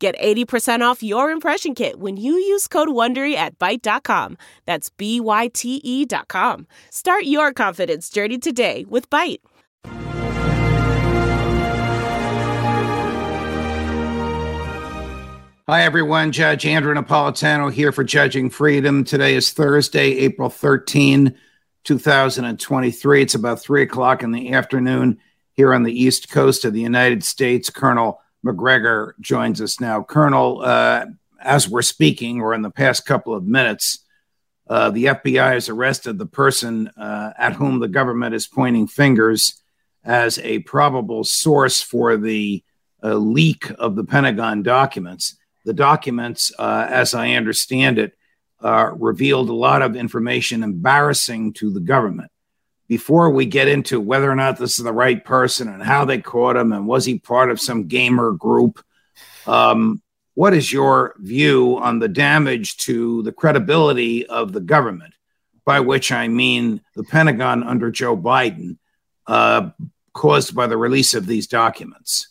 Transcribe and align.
Get 0.00 0.18
80% 0.18 0.80
off 0.80 1.02
your 1.02 1.30
impression 1.30 1.74
kit 1.74 2.00
when 2.00 2.16
you 2.16 2.32
use 2.32 2.66
code 2.66 2.88
WONDERY 2.88 3.34
at 3.34 3.58
Byte.com. 3.58 4.38
That's 4.64 4.88
B-Y-T-E 4.88 6.06
dot 6.06 6.28
com. 6.28 6.66
Start 6.88 7.24
your 7.24 7.52
confidence 7.52 8.08
journey 8.08 8.38
today 8.38 8.86
with 8.88 9.10
Byte. 9.10 9.40
Hi, 15.68 15.82
everyone. 15.82 16.32
Judge 16.32 16.64
Andrew 16.64 16.94
Napolitano 16.94 17.70
here 17.70 17.92
for 17.92 18.02
Judging 18.02 18.48
Freedom. 18.48 19.04
Today 19.04 19.34
is 19.34 19.52
Thursday, 19.52 20.16
April 20.16 20.48
13, 20.48 21.36
2023. 21.84 23.22
It's 23.22 23.34
about 23.34 23.60
3 23.60 23.82
o'clock 23.82 24.22
in 24.22 24.32
the 24.32 24.54
afternoon 24.54 25.18
here 25.52 25.74
on 25.74 25.82
the 25.82 25.92
East 25.92 26.30
Coast 26.30 26.64
of 26.64 26.72
the 26.72 26.80
United 26.80 27.22
States. 27.22 27.68
Colonel 27.68 28.22
Macgregor 28.42 29.14
joins 29.20 29.60
us 29.60 29.80
now. 29.80 30.02
Colonel, 30.02 30.62
uh, 30.62 31.06
as 31.40 31.68
we're 31.68 31.82
speaking, 31.82 32.40
or 32.40 32.54
in 32.54 32.62
the 32.62 32.70
past 32.70 33.06
couple 33.06 33.34
of 33.34 33.44
minutes, 33.44 34.00
uh, 34.68 34.90
the 34.90 35.06
FBI 35.06 35.54
has 35.54 35.68
arrested 35.68 36.18
the 36.18 36.26
person 36.26 36.88
uh, 36.96 37.32
at 37.36 37.54
whom 37.54 37.80
the 37.80 37.88
government 37.88 38.34
is 38.34 38.46
pointing 38.46 38.86
fingers 38.86 39.60
as 40.04 40.38
a 40.38 40.60
probable 40.60 41.24
source 41.24 41.82
for 41.82 42.16
the 42.16 42.62
uh, 43.02 43.14
leak 43.14 43.70
of 43.78 43.96
the 43.96 44.04
Pentagon 44.04 44.62
documents. 44.62 45.36
The 45.64 45.74
documents, 45.74 46.52
uh, 46.58 46.86
as 46.88 47.14
I 47.14 47.32
understand 47.32 47.98
it, 47.98 48.12
uh, 48.62 48.92
revealed 48.94 49.48
a 49.48 49.54
lot 49.54 49.82
of 49.82 49.96
information 49.96 50.62
embarrassing 50.62 51.54
to 51.54 51.70
the 51.70 51.80
government 51.80 52.30
before 52.90 53.30
we 53.30 53.46
get 53.46 53.68
into 53.68 54.00
whether 54.00 54.28
or 54.28 54.34
not 54.34 54.58
this 54.58 54.76
is 54.76 54.84
the 54.84 54.92
right 54.92 55.24
person 55.24 55.68
and 55.68 55.80
how 55.80 56.04
they 56.04 56.18
caught 56.18 56.56
him 56.56 56.72
and 56.72 56.88
was 56.88 57.04
he 57.04 57.20
part 57.20 57.48
of 57.48 57.60
some 57.60 57.86
gamer 57.86 58.32
group, 58.32 58.84
um, 59.46 60.02
what 60.34 60.52
is 60.52 60.72
your 60.72 61.14
view 61.18 61.78
on 61.78 62.00
the 62.00 62.08
damage 62.08 62.78
to 62.78 63.22
the 63.22 63.30
credibility 63.30 64.26
of 64.26 64.52
the 64.52 64.60
government, 64.60 65.14
by 65.64 65.78
which 65.78 66.10
I 66.10 66.26
mean 66.26 66.80
the 66.96 67.04
Pentagon 67.04 67.62
under 67.62 67.92
Joe 67.92 68.16
Biden, 68.16 68.76
uh, 69.28 69.70
caused 70.12 70.56
by 70.56 70.66
the 70.66 70.76
release 70.76 71.14
of 71.14 71.26
these 71.26 71.46
documents? 71.46 72.26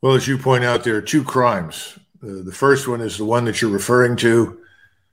Well, 0.00 0.14
as 0.14 0.26
you 0.26 0.36
point 0.38 0.64
out, 0.64 0.82
there 0.82 0.96
are 0.96 1.02
two 1.02 1.22
crimes. 1.22 1.96
Uh, 2.20 2.42
the 2.42 2.50
first 2.50 2.88
one 2.88 3.00
is 3.00 3.16
the 3.16 3.24
one 3.24 3.44
that 3.44 3.62
you're 3.62 3.70
referring 3.70 4.16
to 4.16 4.58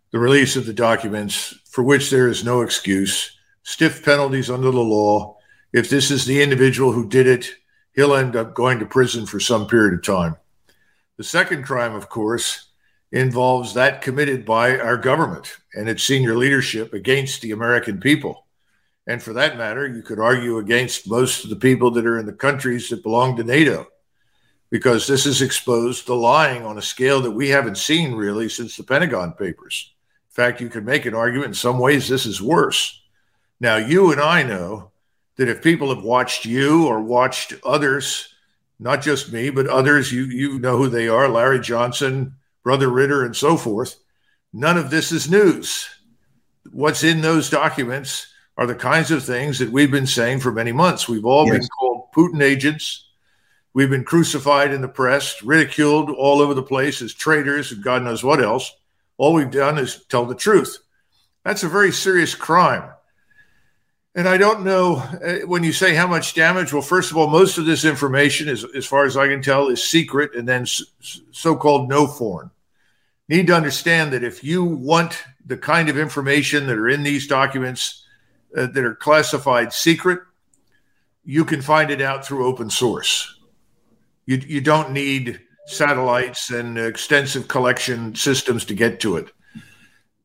the 0.10 0.18
release 0.18 0.56
of 0.56 0.66
the 0.66 0.74
documents 0.74 1.54
for 1.70 1.84
which 1.84 2.10
there 2.10 2.28
is 2.28 2.44
no 2.44 2.62
excuse 2.62 3.36
stiff 3.70 4.04
penalties 4.04 4.50
under 4.50 4.72
the 4.72 4.80
law. 4.80 5.38
If 5.72 5.92
this 5.92 6.10
is 6.10 6.26
the 6.26 6.42
individual 6.42 6.92
who 6.92 7.08
did 7.08 7.28
it, 7.28 7.52
he'll 7.94 8.16
end 8.16 8.36
up 8.36 8.56
going 8.56 8.80
to 8.80 8.86
prison 8.88 9.28
for 9.28 9.40
some 9.40 9.68
period 9.68 9.94
of 9.94 10.04
time. 10.04 10.38
The 11.18 11.24
second 11.24 11.66
crime, 11.66 11.94
of 11.94 12.10
course, 12.10 12.70
involves 13.12 13.76
that 13.76 14.02
committed 14.02 14.44
by 14.44 14.80
our 14.80 14.98
government 14.98 15.56
and 15.76 15.88
its 15.88 16.04
senior 16.04 16.36
leadership 16.36 16.94
against 16.94 17.42
the 17.42 17.52
American 17.52 18.00
people. 18.00 18.48
And 19.06 19.22
for 19.22 19.34
that 19.34 19.58
matter, 19.58 19.88
you 19.88 20.02
could 20.02 20.20
argue 20.20 20.58
against 20.58 21.08
most 21.08 21.44
of 21.44 21.52
the 21.52 21.56
people 21.56 21.92
that 21.92 22.08
are 22.08 22.18
in 22.18 22.26
the 22.26 22.34
countries 22.34 22.90
that 22.90 23.04
belong 23.04 23.38
to 23.38 23.44
NATO, 23.44 23.86
because 24.72 25.06
this 25.06 25.26
has 25.26 25.44
exposed 25.44 26.08
the 26.08 26.16
lying 26.16 26.66
on 26.66 26.80
a 26.80 26.82
scale 26.82 27.22
that 27.22 27.32
we 27.32 27.50
haven't 27.50 27.78
seen 27.78 28.16
really 28.16 28.50
since 28.50 28.76
the 28.76 28.84
Pentagon 28.84 29.34
Papers. 29.34 29.94
In 30.32 30.34
fact, 30.34 30.60
you 30.60 30.70
could 30.70 30.86
make 30.86 31.06
an 31.06 31.14
argument 31.14 31.50
in 31.50 31.54
some 31.54 31.78
ways 31.78 32.08
this 32.08 32.26
is 32.26 32.42
worse. 32.42 32.99
Now, 33.60 33.76
you 33.78 34.12
and 34.12 34.22
I 34.22 34.44
know 34.44 34.92
that 35.36 35.50
if 35.50 35.64
people 35.64 35.94
have 35.94 36.04
watched 36.04 36.46
you 36.46 36.88
or 36.88 37.02
watched 37.02 37.54
others, 37.64 38.34
not 38.80 39.02
just 39.02 39.34
me, 39.34 39.50
but 39.50 39.68
others, 39.68 40.12
you, 40.12 40.24
you 40.24 40.60
know 40.60 40.78
who 40.78 40.88
they 40.88 41.08
are 41.08 41.28
Larry 41.28 41.60
Johnson, 41.60 42.36
Brother 42.64 42.90
Ritter, 42.90 43.26
and 43.26 43.36
so 43.36 43.58
forth. 43.58 43.96
None 44.54 44.78
of 44.78 44.90
this 44.90 45.12
is 45.12 45.30
news. 45.30 45.90
What's 46.72 47.04
in 47.04 47.22
those 47.22 47.50
documents 47.50 48.28
are 48.58 48.68
the 48.68 48.76
kinds 48.76 49.12
of 49.12 49.24
things 49.24 49.60
that 49.60 49.72
we've 49.72 49.92
been 49.92 50.08
saying 50.08 50.40
for 50.40 50.52
many 50.52 50.72
months. 50.72 51.08
We've 51.08 51.26
all 51.26 51.46
yes. 51.46 51.60
been 51.60 51.68
called 51.68 52.12
Putin 52.14 52.42
agents. 52.42 53.06
We've 53.74 53.90
been 53.90 54.04
crucified 54.04 54.74
in 54.74 54.82
the 54.82 54.88
press, 54.88 55.42
ridiculed 55.44 56.10
all 56.10 56.42
over 56.42 56.54
the 56.54 56.64
place 56.64 57.02
as 57.02 57.14
traitors 57.14 57.72
and 57.72 57.84
God 57.84 58.04
knows 58.04 58.24
what 58.24 58.42
else. 58.42 58.76
All 59.18 59.34
we've 59.34 59.52
done 59.52 59.78
is 59.78 60.04
tell 60.06 60.26
the 60.26 60.36
truth. 60.36 60.80
That's 61.46 61.64
a 61.64 61.70
very 61.70 61.92
serious 61.92 62.36
crime. 62.36 62.90
And 64.16 64.28
I 64.28 64.38
don't 64.38 64.66
know 64.66 64.96
uh, 64.96 65.46
when 65.46 65.64
you 65.64 65.72
say 65.72 65.94
how 65.94 66.08
much 66.08 66.34
damage. 66.34 66.74
Well, 66.74 66.82
first 66.82 67.12
of 67.12 67.18
all, 67.18 67.28
most 67.28 67.58
of 67.58 67.66
this 67.66 67.86
information, 67.86 68.50
is, 68.50 68.66
as 68.76 68.86
far 68.86 69.06
as 69.06 69.16
I 69.16 69.28
can 69.28 69.42
tell, 69.42 69.68
is 69.68 69.88
secret 69.88 70.36
and 70.36 70.48
then 70.48 70.66
so 70.66 71.56
called 71.56 71.90
NOFORN. 71.90 72.50
Need 73.28 73.48
to 73.48 73.56
understand 73.56 74.12
that 74.14 74.24
if 74.24 74.44
you 74.44 74.64
want 74.64 75.24
the 75.46 75.58
kind 75.58 75.90
of 75.90 75.98
information 75.98 76.66
that 76.66 76.78
are 76.78 76.90
in 76.90 77.04
these 77.04 77.28
documents 77.28 78.04
uh, 78.58 78.66
that 78.66 78.84
are 78.84 78.96
classified 78.96 79.72
secret, 79.72 80.22
you 81.24 81.46
can 81.46 81.62
find 81.62 81.92
it 81.92 82.02
out 82.02 82.26
through 82.26 82.48
open 82.48 82.72
source. 82.72 83.40
You, 84.26 84.38
you 84.38 84.62
don't 84.62 84.92
need 84.92 85.40
satellites 85.68 86.50
and 86.50 86.80
extensive 86.80 87.48
collection 87.48 88.16
systems 88.16 88.66
to 88.66 88.74
get 88.74 89.00
to 89.02 89.18
it. 89.18 89.32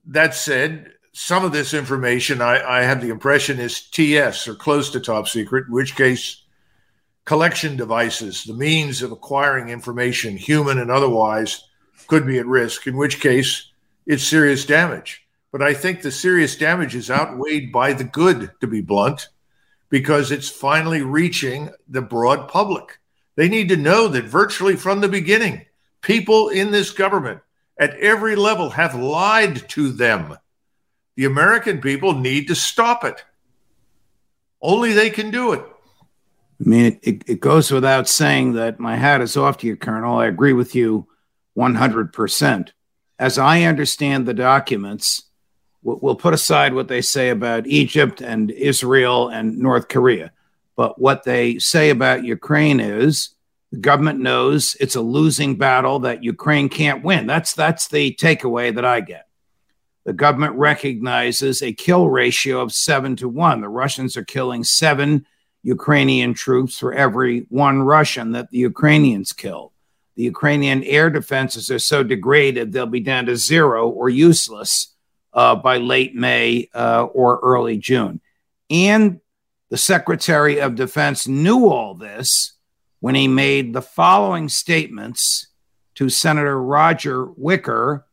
That 0.07 0.35
said, 0.35 0.94
some 1.15 1.45
of 1.45 1.53
this 1.53 1.75
information, 1.75 2.43
I, 2.43 2.81
I 2.81 2.83
have 2.83 3.01
the 3.01 3.11
impression, 3.11 3.61
is 3.61 3.89
TS 3.89 4.49
or 4.49 4.57
close 4.57 4.91
to 4.91 5.01
top 5.01 5.29
secret, 5.29 5.69
in 5.69 5.73
which 5.73 5.95
case 5.95 6.43
collection 7.25 7.77
devices, 7.77 8.43
the 8.43 8.53
means 8.53 9.01
of 9.01 9.13
acquiring 9.13 9.69
information, 9.69 10.37
human 10.37 10.79
and 10.79 10.91
otherwise, 10.91 11.63
could 12.09 12.27
be 12.27 12.39
at 12.39 12.47
risk, 12.47 12.89
in 12.89 12.97
which 12.97 13.21
case 13.21 13.71
it's 14.07 14.25
serious 14.25 14.67
damage. 14.67 15.25
But 15.53 15.63
I 15.63 15.73
think 15.73 16.03
the 16.03 16.11
serious 16.11 16.57
damage 16.57 16.97
is 16.97 17.13
outweighed 17.13 17.71
by 17.71 17.93
the 17.93 18.05
good, 18.05 18.51
to 18.61 18.67
be 18.67 18.81
blunt, 18.81 19.29
because 19.91 20.33
it's 20.33 20.49
finally 20.49 21.03
reaching 21.03 21.71
the 21.89 22.03
broad 22.03 22.49
public. 22.49 22.99
They 23.37 23.49
need 23.49 23.69
to 23.69 23.77
know 23.77 24.09
that 24.09 24.25
virtually 24.25 24.75
from 24.75 25.01
the 25.01 25.09
beginning, 25.09 25.65
people 26.01 26.49
in 26.49 26.73
this 26.73 26.91
government 26.91 27.41
at 27.79 27.97
every 27.99 28.35
level 28.35 28.71
have 28.71 28.97
lied 28.97 29.69
to 29.71 29.93
them 29.93 30.37
the 31.17 31.25
American 31.25 31.81
people 31.81 32.15
need 32.15 32.49
to 32.49 32.55
stop 32.55 33.05
it. 33.05 33.25
Only 34.61 34.93
they 34.93 35.11
can 35.11 35.31
do 35.31 35.53
it. 35.53 35.61
I 36.61 36.69
mean, 36.69 36.99
it, 37.03 37.23
it, 37.27 37.41
goes 37.41 37.71
without 37.71 38.09
saying 38.09 38.55
that 38.55 38.81
my 38.81 38.97
hat 38.97 39.21
is 39.21 39.37
off 39.37 39.59
to 39.59 39.67
you, 39.67 39.77
Colonel. 39.77 40.19
I 40.19 40.27
agree 40.27 40.53
with 40.53 40.75
you 40.75 41.07
100%. 41.57 42.71
As 43.19 43.39
I 43.39 43.63
understand 43.63 44.27
the 44.27 44.35
documents, 44.35 45.25
we'll, 45.83 45.99
we'll 46.01 46.17
put 46.17 46.35
aside 46.35 46.75
what 46.75 46.89
they 46.89 47.03
say 47.03 47.31
about 47.31 47.67
Egypt 47.67 48.21
and 48.21 48.51
Israel 48.51 49.29
and 49.29 49.59
North 49.59 49.89
Korea. 49.89 50.33
But 50.77 51.01
what 51.01 51.25
they 51.25 51.59
say 51.59 51.91
about 51.91 52.25
Ukraine 52.25 52.81
is 52.81 53.31
the 53.71 53.79
government 53.79 54.21
knows 54.21 54.77
it's 54.81 54.97
a 54.97 55.01
losing 55.01 55.57
battle 55.57 56.01
that 56.01 56.25
Ukraine 56.25 56.69
can't 56.69 57.05
win. 57.05 57.27
That's 57.27 57.55
that's 57.55 57.89
the 57.89 58.15
takeaway 58.15 58.75
that 58.75 58.85
I 58.85 59.01
get 59.01 59.27
the 60.05 60.13
government 60.13 60.55
recognizes 60.55 61.63
a 61.63 61.73
kill 61.73 62.09
ratio 62.09 62.61
of 62.61 62.73
seven 62.73 63.17
to 63.17 63.29
one. 63.29 63.61
The 63.61 63.69
Russians 63.69 64.17
are 64.17 64.25
killing 64.25 64.63
seven 64.63 65.27
Ukrainian 65.63 66.35
troops 66.35 66.79
for 66.79 66.93
every 66.93 67.47
one 67.49 67.83
Russian 67.83 68.33
that 68.33 68.51
the 68.51 68.59
Ukrainians 68.59 69.33
kill. 69.33 69.73
The 70.17 70.25
Ukrainian 70.25 70.85
air 70.85 71.11
defenses 71.11 71.71
are 71.71 71.79
so 71.79 72.03
degraded 72.03 72.71
they'll 72.71 72.87
be 72.87 73.01
down 73.01 73.27
to 73.27 73.37
zero 73.37 73.89
or 73.89 74.09
useless 74.09 74.95
uh, 75.33 75.57
by 75.57 75.79
late 75.79 76.15
May 76.15 76.69
uh, 76.75 77.05
or 77.05 77.41
early 77.43 77.79
June. 77.79 78.21
And 78.71 79.21
the 79.71 79.79
Secretary 79.79 80.61
of 80.61 80.77
Defense 80.77 81.27
knew 81.27 81.69
all 81.69 81.95
this 81.95 82.53
when 83.01 83.15
he 83.15 83.27
made 83.27 83.73
the 83.73 83.83
following 83.83 84.49
statements 84.49 85.49
to 85.97 86.09
Senator 86.09 86.63
Roger 86.63 87.27
Wicker 87.37 88.07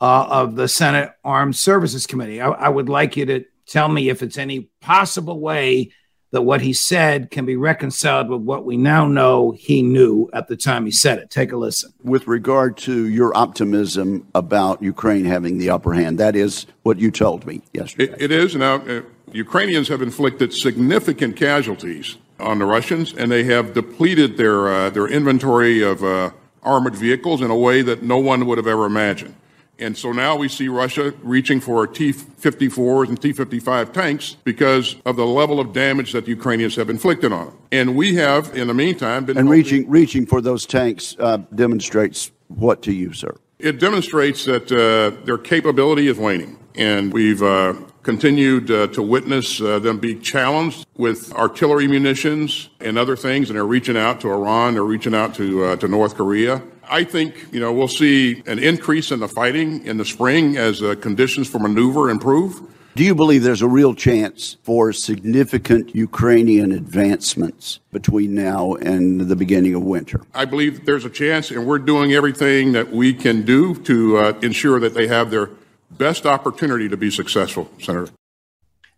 uh, 0.00 0.26
of 0.28 0.56
the 0.56 0.68
Senate 0.68 1.12
Armed 1.24 1.56
Services 1.56 2.06
Committee. 2.06 2.40
I, 2.40 2.48
I, 2.48 2.68
would 2.68 2.88
like 2.88 3.16
you 3.16 3.26
to 3.26 3.44
tell 3.66 3.88
me 3.88 4.08
if 4.08 4.22
it's 4.22 4.38
any 4.38 4.70
possible 4.80 5.40
way 5.40 5.92
that 6.30 6.42
what 6.42 6.60
he 6.60 6.72
said 6.72 7.30
can 7.30 7.46
be 7.46 7.56
reconciled 7.56 8.28
with 8.28 8.42
what 8.42 8.64
we 8.64 8.76
now 8.76 9.06
know 9.06 9.52
he 9.52 9.82
knew 9.82 10.28
at 10.32 10.46
the 10.46 10.56
time 10.56 10.84
he 10.84 10.90
said 10.90 11.18
it. 11.18 11.30
Take 11.30 11.52
a 11.52 11.56
listen. 11.56 11.92
With 12.04 12.28
regard 12.28 12.76
to 12.78 13.08
your 13.08 13.36
optimism 13.36 14.26
about 14.34 14.82
Ukraine 14.82 15.24
having 15.24 15.58
the 15.58 15.70
upper 15.70 15.94
hand, 15.94 16.18
that 16.18 16.36
is 16.36 16.66
what 16.82 16.98
you 16.98 17.10
told 17.10 17.46
me 17.46 17.62
yesterday. 17.72 18.12
it, 18.12 18.22
it 18.22 18.30
is. 18.30 18.54
Now, 18.54 18.76
uh, 18.76 19.02
Ukrainians 19.32 19.88
have 19.88 20.02
inflicted 20.02 20.52
significant 20.52 21.36
casualties 21.36 22.18
on 22.38 22.58
the 22.58 22.66
Russians, 22.66 23.12
and 23.14 23.32
they 23.32 23.44
have 23.44 23.74
depleted 23.74 24.36
their, 24.36 24.68
uh, 24.68 24.90
their 24.90 25.06
inventory 25.06 25.82
of 25.82 26.04
uh, 26.04 26.30
armored 26.62 26.94
vehicles 26.94 27.40
in 27.40 27.50
a 27.50 27.56
way 27.56 27.82
that 27.82 28.02
no 28.02 28.18
one 28.18 28.46
would 28.46 28.58
have 28.58 28.66
ever 28.66 28.84
imagined. 28.84 29.34
And 29.78 29.96
so 29.96 30.12
now 30.12 30.34
we 30.34 30.48
see 30.48 30.68
Russia 30.68 31.14
reaching 31.22 31.60
for 31.60 31.86
T 31.86 32.12
54s 32.12 33.08
and 33.08 33.20
T 33.20 33.32
55 33.32 33.92
tanks 33.92 34.36
because 34.44 34.96
of 35.06 35.16
the 35.16 35.26
level 35.26 35.60
of 35.60 35.72
damage 35.72 36.12
that 36.12 36.24
the 36.24 36.30
Ukrainians 36.30 36.74
have 36.76 36.90
inflicted 36.90 37.32
on 37.32 37.46
them. 37.46 37.58
And 37.70 37.96
we 37.96 38.14
have, 38.16 38.54
in 38.56 38.66
the 38.68 38.74
meantime, 38.74 39.24
been. 39.24 39.38
And 39.38 39.48
reaching, 39.48 39.88
reaching 39.88 40.26
for 40.26 40.40
those 40.40 40.66
tanks 40.66 41.16
uh, 41.20 41.38
demonstrates 41.54 42.32
what 42.48 42.82
to 42.82 42.92
you, 42.92 43.12
sir? 43.12 43.34
It 43.58 43.78
demonstrates 43.80 44.44
that 44.46 44.70
uh, 44.70 45.24
their 45.24 45.38
capability 45.38 46.08
is 46.08 46.18
waning. 46.18 46.58
And 46.74 47.12
we've 47.12 47.42
uh, 47.42 47.74
continued 48.04 48.70
uh, 48.70 48.86
to 48.88 49.02
witness 49.02 49.60
uh, 49.60 49.78
them 49.80 49.98
be 49.98 50.14
challenged 50.14 50.86
with 50.96 51.32
artillery 51.34 51.88
munitions 51.88 52.70
and 52.80 52.96
other 52.96 53.16
things, 53.16 53.50
and 53.50 53.56
they're 53.56 53.66
reaching 53.66 53.96
out 53.96 54.20
to 54.20 54.30
Iran, 54.30 54.74
they're 54.74 54.84
reaching 54.84 55.14
out 55.14 55.34
to, 55.34 55.64
uh, 55.64 55.76
to 55.76 55.88
North 55.88 56.14
Korea. 56.14 56.62
I 56.90 57.04
think, 57.04 57.52
you 57.52 57.60
know, 57.60 57.72
we'll 57.72 57.88
see 57.88 58.42
an 58.46 58.58
increase 58.58 59.10
in 59.10 59.20
the 59.20 59.28
fighting 59.28 59.84
in 59.86 59.96
the 59.96 60.04
spring 60.04 60.56
as 60.56 60.82
uh, 60.82 60.94
conditions 60.96 61.48
for 61.48 61.58
maneuver 61.58 62.10
improve. 62.10 62.60
Do 62.94 63.04
you 63.04 63.14
believe 63.14 63.44
there's 63.44 63.62
a 63.62 63.68
real 63.68 63.94
chance 63.94 64.56
for 64.64 64.92
significant 64.92 65.94
Ukrainian 65.94 66.72
advancements 66.72 67.78
between 67.92 68.34
now 68.34 68.74
and 68.74 69.20
the 69.20 69.36
beginning 69.36 69.74
of 69.74 69.82
winter? 69.82 70.22
I 70.34 70.44
believe 70.44 70.84
there's 70.84 71.04
a 71.04 71.10
chance, 71.10 71.52
and 71.52 71.64
we're 71.64 71.78
doing 71.78 72.12
everything 72.12 72.72
that 72.72 72.90
we 72.90 73.14
can 73.14 73.42
do 73.42 73.76
to 73.82 74.18
uh, 74.18 74.32
ensure 74.42 74.80
that 74.80 74.94
they 74.94 75.06
have 75.06 75.30
their 75.30 75.50
best 75.92 76.26
opportunity 76.26 76.88
to 76.88 76.96
be 76.96 77.10
successful, 77.10 77.70
Senator. 77.78 78.10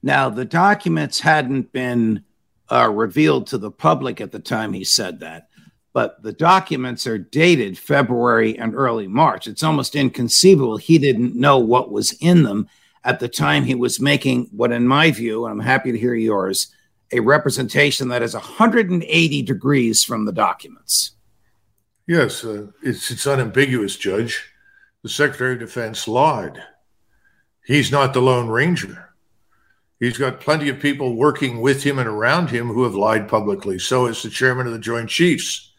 Now, 0.02 0.30
the 0.30 0.46
documents 0.46 1.20
hadn't 1.20 1.70
been 1.72 2.24
uh, 2.70 2.88
revealed 2.88 3.48
to 3.48 3.58
the 3.58 3.70
public 3.70 4.20
at 4.20 4.32
the 4.32 4.38
time 4.38 4.72
he 4.72 4.84
said 4.84 5.20
that 5.20 5.49
but 5.92 6.22
the 6.22 6.32
documents 6.32 7.06
are 7.06 7.18
dated 7.18 7.76
February 7.76 8.58
and 8.58 8.74
early 8.74 9.08
March. 9.08 9.46
It's 9.46 9.62
almost 9.62 9.96
inconceivable 9.96 10.76
he 10.76 10.98
didn't 10.98 11.34
know 11.34 11.58
what 11.58 11.90
was 11.90 12.12
in 12.20 12.42
them 12.42 12.68
at 13.04 13.18
the 13.18 13.28
time 13.28 13.64
he 13.64 13.74
was 13.74 14.00
making 14.00 14.48
what, 14.52 14.72
in 14.72 14.86
my 14.86 15.10
view, 15.10 15.44
and 15.44 15.52
I'm 15.52 15.66
happy 15.66 15.90
to 15.90 15.98
hear 15.98 16.14
yours, 16.14 16.68
a 17.12 17.20
representation 17.20 18.08
that 18.08 18.22
is 18.22 18.34
180 18.34 19.42
degrees 19.42 20.04
from 20.04 20.26
the 20.26 20.32
documents. 20.32 21.12
Yes, 22.06 22.44
uh, 22.44 22.66
it's, 22.82 23.10
it's 23.10 23.26
unambiguous, 23.26 23.96
Judge. 23.96 24.44
The 25.02 25.08
Secretary 25.08 25.54
of 25.54 25.60
Defense 25.60 26.06
lied. 26.06 26.62
He's 27.64 27.90
not 27.90 28.12
the 28.12 28.20
Lone 28.20 28.48
Ranger. 28.48 29.14
He's 29.98 30.18
got 30.18 30.40
plenty 30.40 30.68
of 30.68 30.80
people 30.80 31.14
working 31.14 31.60
with 31.60 31.82
him 31.82 31.98
and 31.98 32.08
around 32.08 32.50
him 32.50 32.68
who 32.68 32.84
have 32.84 32.94
lied 32.94 33.28
publicly. 33.28 33.78
So 33.78 34.06
is 34.06 34.22
the 34.22 34.30
chairman 34.30 34.66
of 34.66 34.72
the 34.72 34.78
Joint 34.78 35.10
Chiefs. 35.10 35.69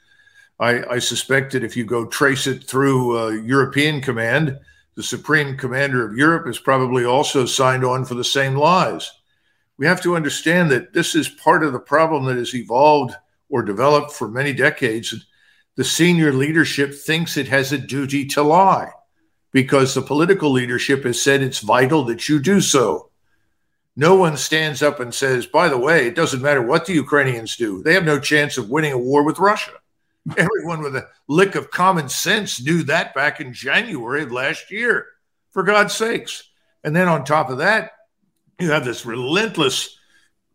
I, 0.62 0.96
I 0.96 1.00
suspect 1.00 1.54
that 1.54 1.64
if 1.64 1.76
you 1.76 1.86
go 1.86 2.06
trace 2.06 2.46
it 2.46 2.64
through 2.66 3.18
uh, 3.18 3.30
European 3.30 4.00
Command, 4.00 4.60
the 4.94 5.02
Supreme 5.02 5.58
Commander 5.58 6.08
of 6.08 6.16
Europe 6.16 6.48
is 6.48 6.60
probably 6.60 7.04
also 7.04 7.48
signed 7.48 7.84
on 7.84 8.06
for 8.06 8.14
the 8.14 8.24
same 8.24 8.54
lies. 8.56 9.12
We 9.78 9.88
have 9.88 10.02
to 10.04 10.16
understand 10.16 10.70
that 10.70 10.94
this 10.94 11.16
is 11.16 11.28
part 11.28 11.64
of 11.64 11.74
the 11.74 11.80
problem 11.80 12.26
that 12.26 12.38
has 12.38 12.54
evolved 12.54 13.16
or 13.50 13.64
developed 13.64 14.12
for 14.12 14.28
many 14.28 14.54
decades. 14.54 15.16
The 15.78 15.84
senior 15.84 16.32
leadership 16.32 16.94
thinks 16.94 17.38
it 17.38 17.48
has 17.48 17.72
a 17.72 17.80
duty 17.80 18.28
to 18.28 18.44
lie 18.44 18.92
because 19.52 19.96
the 19.96 20.04
political 20.04 20.52
leadership 20.52 21.04
has 21.06 21.20
said 21.20 21.42
it's 21.42 21.60
vital 21.60 22.04
that 22.04 22.30
you 22.30 22.40
do 22.40 22.62
so. 22.62 23.10
No 23.96 24.16
one 24.16 24.38
stands 24.38 24.84
up 24.84 25.00
and 25.00 25.12
says, 25.12 25.48
by 25.48 25.70
the 25.70 25.78
way, 25.80 26.06
it 26.06 26.16
doesn't 26.16 26.44
matter 26.44 26.62
what 26.62 26.86
the 26.86 26.94
Ukrainians 26.94 27.58
do, 27.58 27.82
they 27.82 27.96
have 27.96 28.06
no 28.06 28.20
chance 28.20 28.60
of 28.60 28.70
winning 28.70 28.94
a 28.94 28.98
war 29.00 29.24
with 29.24 29.40
Russia. 29.40 29.81
Everyone 30.38 30.82
with 30.82 30.96
a 30.96 31.08
lick 31.28 31.56
of 31.56 31.72
common 31.72 32.08
sense 32.08 32.62
knew 32.62 32.84
that 32.84 33.16
back 33.16 33.42
in 33.42 33.54
January 33.54 34.24
of 34.24 34.32
last 34.32 34.70
year, 34.72 35.08
for 35.50 35.64
God's 35.64 35.96
sakes. 35.96 36.50
And 36.84 36.96
then 36.96 37.08
on 37.08 37.24
top 37.24 37.50
of 37.50 37.58
that, 37.58 37.92
you 38.60 38.72
have 38.72 38.86
this 38.86 39.06
relentless 39.06 39.98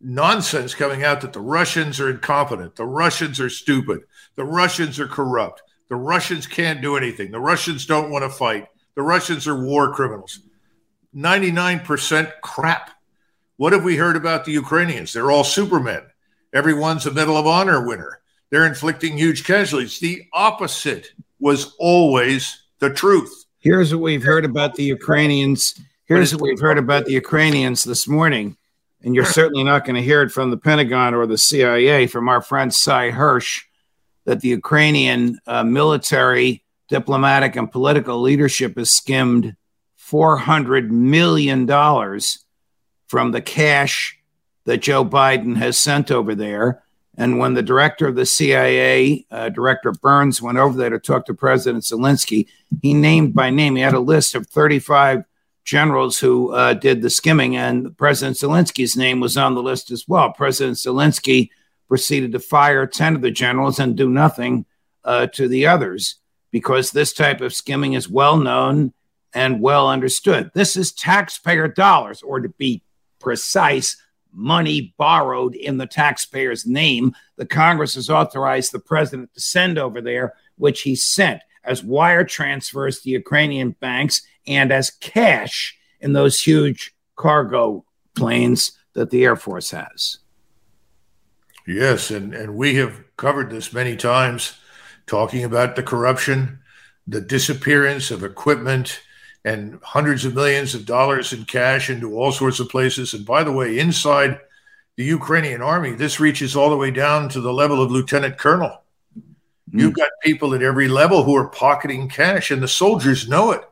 nonsense 0.00 0.74
coming 0.74 1.02
out 1.02 1.20
that 1.22 1.32
the 1.32 1.40
Russians 1.40 1.98
are 1.98 2.10
incompetent, 2.10 2.76
the 2.76 2.86
Russians 2.86 3.40
are 3.40 3.50
stupid, 3.50 4.02
the 4.36 4.44
Russians 4.44 5.00
are 5.00 5.08
corrupt, 5.08 5.62
the 5.88 5.96
Russians 5.96 6.46
can't 6.46 6.82
do 6.82 6.96
anything, 6.96 7.30
the 7.30 7.40
Russians 7.40 7.86
don't 7.86 8.10
want 8.10 8.22
to 8.22 8.30
fight, 8.30 8.68
the 8.94 9.02
Russians 9.02 9.48
are 9.48 9.64
war 9.64 9.92
criminals. 9.92 10.40
99% 11.14 12.30
crap. 12.42 12.90
What 13.56 13.72
have 13.72 13.84
we 13.84 13.96
heard 13.96 14.16
about 14.16 14.44
the 14.44 14.52
Ukrainians? 14.52 15.12
They're 15.12 15.30
all 15.30 15.44
supermen. 15.44 16.02
Everyone's 16.52 17.06
a 17.06 17.10
Medal 17.10 17.38
of 17.38 17.46
Honor 17.46 17.86
winner 17.86 18.20
they're 18.50 18.66
inflicting 18.66 19.16
huge 19.16 19.44
casualties. 19.44 19.98
The 19.98 20.24
opposite 20.32 21.08
was 21.40 21.74
always 21.78 22.64
the 22.78 22.90
truth. 22.90 23.44
Here's 23.58 23.92
what 23.92 24.02
we've 24.02 24.22
heard 24.22 24.44
about 24.44 24.74
the 24.74 24.84
Ukrainians. 24.84 25.74
Here's 26.04 26.32
what 26.32 26.42
we've 26.42 26.60
heard 26.60 26.78
about 26.78 27.06
the 27.06 27.12
Ukrainians 27.12 27.82
this 27.82 28.06
morning. 28.06 28.56
And 29.02 29.14
you're 29.14 29.24
certainly 29.24 29.64
not 29.64 29.84
going 29.84 29.96
to 29.96 30.02
hear 30.02 30.22
it 30.22 30.30
from 30.30 30.50
the 30.50 30.56
Pentagon 30.56 31.14
or 31.14 31.26
the 31.26 31.38
CIA, 31.38 32.06
from 32.06 32.28
our 32.28 32.40
friend 32.40 32.72
Sy 32.72 33.10
Hersh, 33.10 33.62
that 34.24 34.40
the 34.40 34.48
Ukrainian 34.48 35.38
uh, 35.46 35.64
military, 35.64 36.64
diplomatic, 36.88 37.56
and 37.56 37.70
political 37.70 38.20
leadership 38.20 38.76
has 38.78 38.90
skimmed 38.90 39.56
$400 39.98 40.90
million 40.90 41.66
from 43.08 43.32
the 43.32 43.42
cash 43.42 44.18
that 44.64 44.78
Joe 44.78 45.04
Biden 45.04 45.56
has 45.56 45.78
sent 45.78 46.10
over 46.10 46.34
there. 46.34 46.82
And 47.16 47.38
when 47.38 47.54
the 47.54 47.62
director 47.62 48.06
of 48.06 48.14
the 48.14 48.26
CIA, 48.26 49.26
uh, 49.30 49.48
Director 49.48 49.92
Burns, 49.92 50.42
went 50.42 50.58
over 50.58 50.76
there 50.76 50.90
to 50.90 50.98
talk 50.98 51.26
to 51.26 51.34
President 51.34 51.84
Zelensky, 51.84 52.46
he 52.82 52.92
named 52.92 53.34
by 53.34 53.50
name, 53.50 53.76
he 53.76 53.82
had 53.82 53.94
a 53.94 54.00
list 54.00 54.34
of 54.34 54.46
35 54.46 55.24
generals 55.64 56.18
who 56.18 56.52
uh, 56.52 56.74
did 56.74 57.02
the 57.02 57.10
skimming, 57.10 57.56
and 57.56 57.96
President 57.96 58.36
Zelensky's 58.36 58.96
name 58.96 59.20
was 59.20 59.36
on 59.36 59.54
the 59.54 59.62
list 59.62 59.90
as 59.90 60.06
well. 60.06 60.30
President 60.32 60.76
Zelensky 60.76 61.50
proceeded 61.88 62.32
to 62.32 62.38
fire 62.38 62.86
10 62.86 63.16
of 63.16 63.22
the 63.22 63.30
generals 63.30 63.78
and 63.78 63.96
do 63.96 64.08
nothing 64.08 64.66
uh, 65.04 65.26
to 65.28 65.48
the 65.48 65.66
others 65.66 66.16
because 66.50 66.90
this 66.90 67.12
type 67.12 67.40
of 67.40 67.54
skimming 67.54 67.94
is 67.94 68.08
well 68.08 68.36
known 68.36 68.92
and 69.34 69.60
well 69.60 69.88
understood. 69.88 70.50
This 70.54 70.76
is 70.76 70.92
taxpayer 70.92 71.68
dollars, 71.68 72.22
or 72.22 72.40
to 72.40 72.48
be 72.48 72.82
precise, 73.20 73.96
money 74.36 74.94
borrowed 74.98 75.54
in 75.54 75.78
the 75.78 75.86
taxpayer's 75.86 76.66
name. 76.66 77.14
The 77.36 77.46
Congress 77.46 77.94
has 77.94 78.10
authorized 78.10 78.70
the 78.70 78.78
president 78.78 79.32
to 79.34 79.40
send 79.40 79.78
over 79.78 80.00
there, 80.00 80.34
which 80.56 80.82
he 80.82 80.94
sent 80.94 81.42
as 81.64 81.82
wire 81.82 82.24
transfers 82.24 83.00
to 83.00 83.10
Ukrainian 83.10 83.72
banks 83.72 84.22
and 84.46 84.70
as 84.70 84.90
cash 84.90 85.76
in 86.00 86.12
those 86.12 86.40
huge 86.40 86.94
cargo 87.16 87.84
planes 88.14 88.72
that 88.92 89.10
the 89.10 89.24
Air 89.24 89.36
Force 89.36 89.70
has. 89.70 90.18
Yes, 91.66 92.10
and, 92.10 92.32
and 92.32 92.54
we 92.54 92.76
have 92.76 93.02
covered 93.16 93.50
this 93.50 93.72
many 93.72 93.96
times, 93.96 94.54
talking 95.06 95.42
about 95.42 95.74
the 95.74 95.82
corruption, 95.82 96.60
the 97.06 97.20
disappearance 97.20 98.10
of 98.10 98.22
equipment, 98.22 99.00
and 99.46 99.78
hundreds 99.80 100.24
of 100.24 100.34
millions 100.34 100.74
of 100.74 100.84
dollars 100.84 101.32
in 101.32 101.44
cash 101.44 101.88
into 101.88 102.16
all 102.16 102.32
sorts 102.32 102.58
of 102.58 102.68
places. 102.68 103.14
And 103.14 103.24
by 103.24 103.44
the 103.44 103.52
way, 103.52 103.78
inside 103.78 104.40
the 104.96 105.04
Ukrainian 105.04 105.62
army, 105.62 105.92
this 105.92 106.18
reaches 106.18 106.56
all 106.56 106.68
the 106.68 106.76
way 106.76 106.90
down 106.90 107.28
to 107.28 107.40
the 107.40 107.52
level 107.52 107.80
of 107.80 107.92
lieutenant 107.92 108.38
colonel. 108.38 108.82
Mm. 109.70 109.80
You've 109.80 109.94
got 109.94 110.10
people 110.24 110.52
at 110.52 110.64
every 110.64 110.88
level 110.88 111.22
who 111.22 111.36
are 111.36 111.48
pocketing 111.48 112.08
cash, 112.08 112.50
and 112.50 112.60
the 112.60 112.66
soldiers 112.66 113.28
know 113.28 113.52
it. 113.52 113.62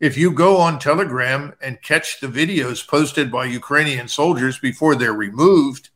If 0.00 0.16
you 0.16 0.30
go 0.30 0.56
on 0.56 0.78
Telegram 0.78 1.52
and 1.60 1.82
catch 1.82 2.20
the 2.20 2.28
videos 2.28 2.86
posted 2.86 3.30
by 3.30 3.44
Ukrainian 3.44 4.08
soldiers 4.08 4.58
before 4.58 4.94
they're 4.96 5.12
removed, 5.12 5.90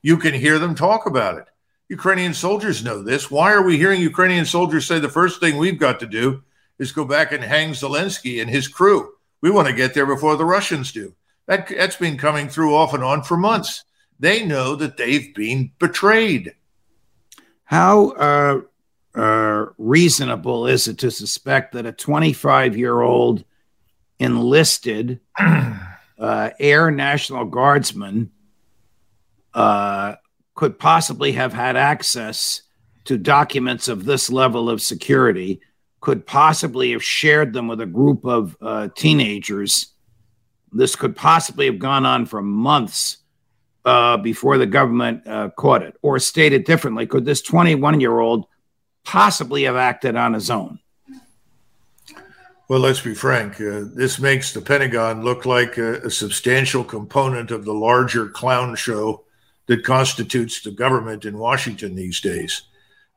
you 0.00 0.16
can 0.16 0.32
hear 0.32 0.58
them 0.58 0.74
talk 0.74 1.04
about 1.04 1.36
it. 1.36 1.44
Ukrainian 1.90 2.32
soldiers 2.32 2.82
know 2.82 3.02
this. 3.02 3.30
Why 3.30 3.52
are 3.52 3.62
we 3.62 3.76
hearing 3.76 4.00
Ukrainian 4.00 4.46
soldiers 4.46 4.86
say 4.86 4.98
the 4.98 5.10
first 5.10 5.40
thing 5.40 5.58
we've 5.58 5.78
got 5.78 6.00
to 6.00 6.06
do 6.06 6.42
is 6.78 6.92
go 6.92 7.04
back 7.04 7.32
and 7.32 7.42
hang 7.42 7.72
Zelensky 7.72 8.40
and 8.40 8.50
his 8.50 8.68
crew. 8.68 9.12
We 9.40 9.50
want 9.50 9.68
to 9.68 9.74
get 9.74 9.94
there 9.94 10.06
before 10.06 10.36
the 10.36 10.44
Russians 10.44 10.92
do. 10.92 11.14
That, 11.46 11.68
that's 11.68 11.96
been 11.96 12.18
coming 12.18 12.48
through 12.48 12.74
off 12.74 12.94
and 12.94 13.02
on 13.02 13.22
for 13.22 13.36
months. 13.36 13.84
They 14.20 14.44
know 14.44 14.74
that 14.76 14.96
they've 14.96 15.34
been 15.34 15.72
betrayed. 15.78 16.54
How 17.64 18.10
uh, 18.10 18.60
uh, 19.14 19.66
reasonable 19.78 20.66
is 20.66 20.88
it 20.88 20.98
to 20.98 21.10
suspect 21.10 21.72
that 21.72 21.86
a 21.86 21.92
25 21.92 22.76
year 22.76 23.00
old 23.00 23.44
enlisted 24.18 25.20
uh, 25.38 26.50
Air 26.58 26.90
National 26.90 27.44
Guardsman 27.44 28.30
uh, 29.54 30.16
could 30.54 30.78
possibly 30.78 31.32
have 31.32 31.52
had 31.52 31.76
access 31.76 32.62
to 33.04 33.16
documents 33.16 33.88
of 33.88 34.04
this 34.04 34.30
level 34.30 34.68
of 34.68 34.82
security, 34.82 35.60
could 36.00 36.26
possibly 36.26 36.92
have 36.92 37.02
shared 37.02 37.52
them 37.52 37.68
with 37.68 37.80
a 37.80 37.86
group 37.86 38.24
of 38.24 38.56
uh, 38.60 38.88
teenagers. 38.94 39.94
This 40.72 40.96
could 40.96 41.16
possibly 41.16 41.66
have 41.66 41.78
gone 41.78 42.06
on 42.06 42.26
for 42.26 42.40
months 42.42 43.18
uh, 43.84 44.16
before 44.18 44.58
the 44.58 44.66
government 44.66 45.26
uh, 45.26 45.50
caught 45.56 45.82
it. 45.82 45.96
Or 46.02 46.18
stated 46.18 46.64
differently, 46.64 47.06
could 47.06 47.24
this 47.24 47.42
21 47.42 48.00
year 48.00 48.18
old 48.18 48.46
possibly 49.04 49.64
have 49.64 49.76
acted 49.76 50.14
on 50.14 50.34
his 50.34 50.50
own? 50.50 50.78
Well, 52.68 52.80
let's 52.80 53.00
be 53.00 53.14
frank. 53.14 53.54
Uh, 53.54 53.84
this 53.94 54.18
makes 54.18 54.52
the 54.52 54.60
Pentagon 54.60 55.24
look 55.24 55.46
like 55.46 55.78
a, 55.78 56.02
a, 56.02 56.10
substantial 56.10 56.84
component 56.84 57.50
of 57.50 57.64
the 57.64 57.72
larger 57.72 58.28
clown 58.28 58.76
show 58.76 59.24
that 59.66 59.84
constitutes 59.84 60.60
the 60.60 60.70
government 60.70 61.24
in 61.24 61.38
Washington 61.38 61.94
these 61.94 62.20
days. 62.20 62.62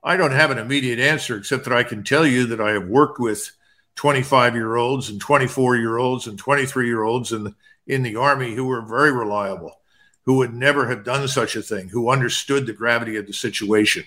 I 0.03 0.17
don't 0.17 0.31
have 0.31 0.51
an 0.51 0.57
immediate 0.57 0.99
answer, 0.99 1.37
except 1.37 1.65
that 1.65 1.73
I 1.73 1.83
can 1.83 2.03
tell 2.03 2.25
you 2.25 2.47
that 2.47 2.61
I 2.61 2.71
have 2.71 2.87
worked 2.87 3.19
with 3.19 3.51
25 3.95 4.55
year 4.55 4.75
olds 4.75 5.09
and 5.09 5.21
24 5.21 5.77
year 5.77 5.97
olds 5.97 6.27
and 6.27 6.37
23 6.37 6.87
year 6.87 7.03
olds 7.03 7.31
in, 7.31 7.53
in 7.85 8.03
the 8.03 8.15
Army 8.15 8.55
who 8.55 8.65
were 8.65 8.81
very 8.81 9.11
reliable, 9.11 9.79
who 10.23 10.37
would 10.37 10.53
never 10.53 10.87
have 10.87 11.03
done 11.03 11.27
such 11.27 11.55
a 11.55 11.61
thing, 11.61 11.89
who 11.89 12.09
understood 12.09 12.65
the 12.65 12.73
gravity 12.73 13.15
of 13.17 13.27
the 13.27 13.33
situation. 13.33 14.03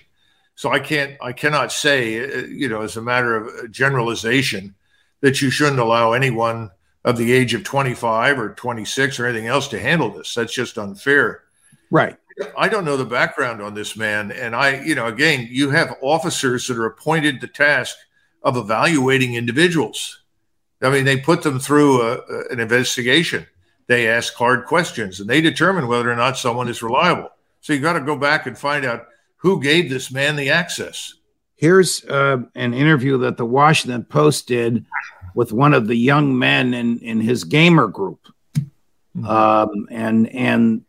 So 0.55 0.71
I 0.71 0.79
can't, 0.79 1.17
I 1.21 1.33
cannot 1.33 1.71
say, 1.71 2.23
uh, 2.23 2.45
you 2.45 2.67
know, 2.69 2.81
as 2.81 2.97
a 2.97 3.01
matter 3.01 3.35
of 3.35 3.71
generalization, 3.71 4.75
that 5.21 5.41
you 5.41 5.49
shouldn't 5.49 5.79
allow 5.79 6.13
anyone 6.13 6.71
of 7.03 7.17
the 7.17 7.31
age 7.31 7.53
of 7.53 7.63
25 7.63 8.39
or 8.39 8.49
26 8.49 9.19
or 9.19 9.27
anything 9.27 9.47
else 9.47 9.67
to 9.69 9.79
handle 9.79 10.09
this. 10.09 10.33
That's 10.33 10.53
just 10.53 10.77
unfair. 10.77 11.43
Right. 11.91 12.17
I 12.57 12.67
don't 12.67 12.85
know 12.85 12.97
the 12.97 13.05
background 13.05 13.61
on 13.61 13.73
this 13.73 13.95
man. 13.95 14.31
And 14.31 14.55
I, 14.55 14.81
you 14.83 14.95
know, 14.95 15.07
again, 15.07 15.47
you 15.49 15.69
have 15.69 15.97
officers 16.01 16.67
that 16.67 16.77
are 16.77 16.85
appointed 16.85 17.39
the 17.39 17.47
task 17.47 17.95
of 18.43 18.57
evaluating 18.57 19.35
individuals. 19.35 20.21
I 20.81 20.89
mean, 20.89 21.05
they 21.05 21.17
put 21.17 21.41
them 21.43 21.59
through 21.59 22.01
a, 22.01 22.17
a, 22.17 22.47
an 22.51 22.59
investigation. 22.59 23.47
They 23.87 24.07
ask 24.07 24.33
hard 24.33 24.65
questions 24.65 25.19
and 25.19 25.29
they 25.29 25.41
determine 25.41 25.87
whether 25.87 26.11
or 26.11 26.15
not 26.15 26.37
someone 26.37 26.67
is 26.67 26.83
reliable. 26.83 27.29
So 27.61 27.73
you 27.73 27.79
got 27.79 27.93
to 27.93 28.01
go 28.01 28.17
back 28.17 28.45
and 28.45 28.57
find 28.57 28.85
out 28.85 29.07
who 29.37 29.61
gave 29.61 29.89
this 29.89 30.11
man 30.11 30.35
the 30.35 30.49
access. 30.49 31.13
Here's 31.55 32.03
uh, 32.05 32.43
an 32.55 32.73
interview 32.73 33.17
that 33.19 33.37
the 33.37 33.45
Washington 33.45 34.03
Post 34.03 34.47
did 34.47 34.85
with 35.35 35.51
one 35.51 35.73
of 35.73 35.87
the 35.87 35.95
young 35.95 36.37
men 36.37 36.73
in, 36.73 36.99
in 36.99 37.21
his 37.21 37.43
gamer 37.43 37.87
group. 37.87 38.27
Mm-hmm. 39.17 39.25
Um, 39.25 39.87
and 39.91 40.27
and 40.29 40.84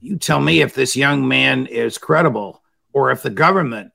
you 0.00 0.16
tell 0.16 0.40
me 0.40 0.60
if 0.60 0.74
this 0.74 0.96
young 0.96 1.28
man 1.28 1.66
is 1.66 1.98
credible 1.98 2.62
or 2.92 3.10
if 3.10 3.22
the 3.22 3.30
government 3.30 3.92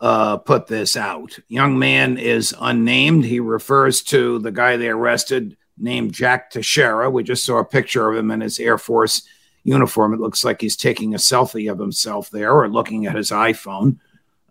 uh, 0.00 0.36
put 0.36 0.66
this 0.66 0.96
out. 0.96 1.38
Young 1.48 1.78
man 1.78 2.18
is 2.18 2.54
unnamed. 2.60 3.24
He 3.24 3.40
refers 3.40 4.02
to 4.04 4.38
the 4.38 4.52
guy 4.52 4.76
they 4.76 4.88
arrested 4.88 5.56
named 5.78 6.12
Jack 6.12 6.50
Teixeira. 6.50 7.10
We 7.10 7.22
just 7.22 7.44
saw 7.44 7.58
a 7.58 7.64
picture 7.64 8.08
of 8.08 8.16
him 8.16 8.30
in 8.30 8.40
his 8.40 8.60
Air 8.60 8.78
Force 8.78 9.26
uniform. 9.64 10.14
It 10.14 10.20
looks 10.20 10.44
like 10.44 10.60
he's 10.60 10.76
taking 10.76 11.14
a 11.14 11.18
selfie 11.18 11.70
of 11.70 11.78
himself 11.78 12.30
there 12.30 12.52
or 12.52 12.68
looking 12.68 13.06
at 13.06 13.16
his 13.16 13.30
iPhone 13.30 13.98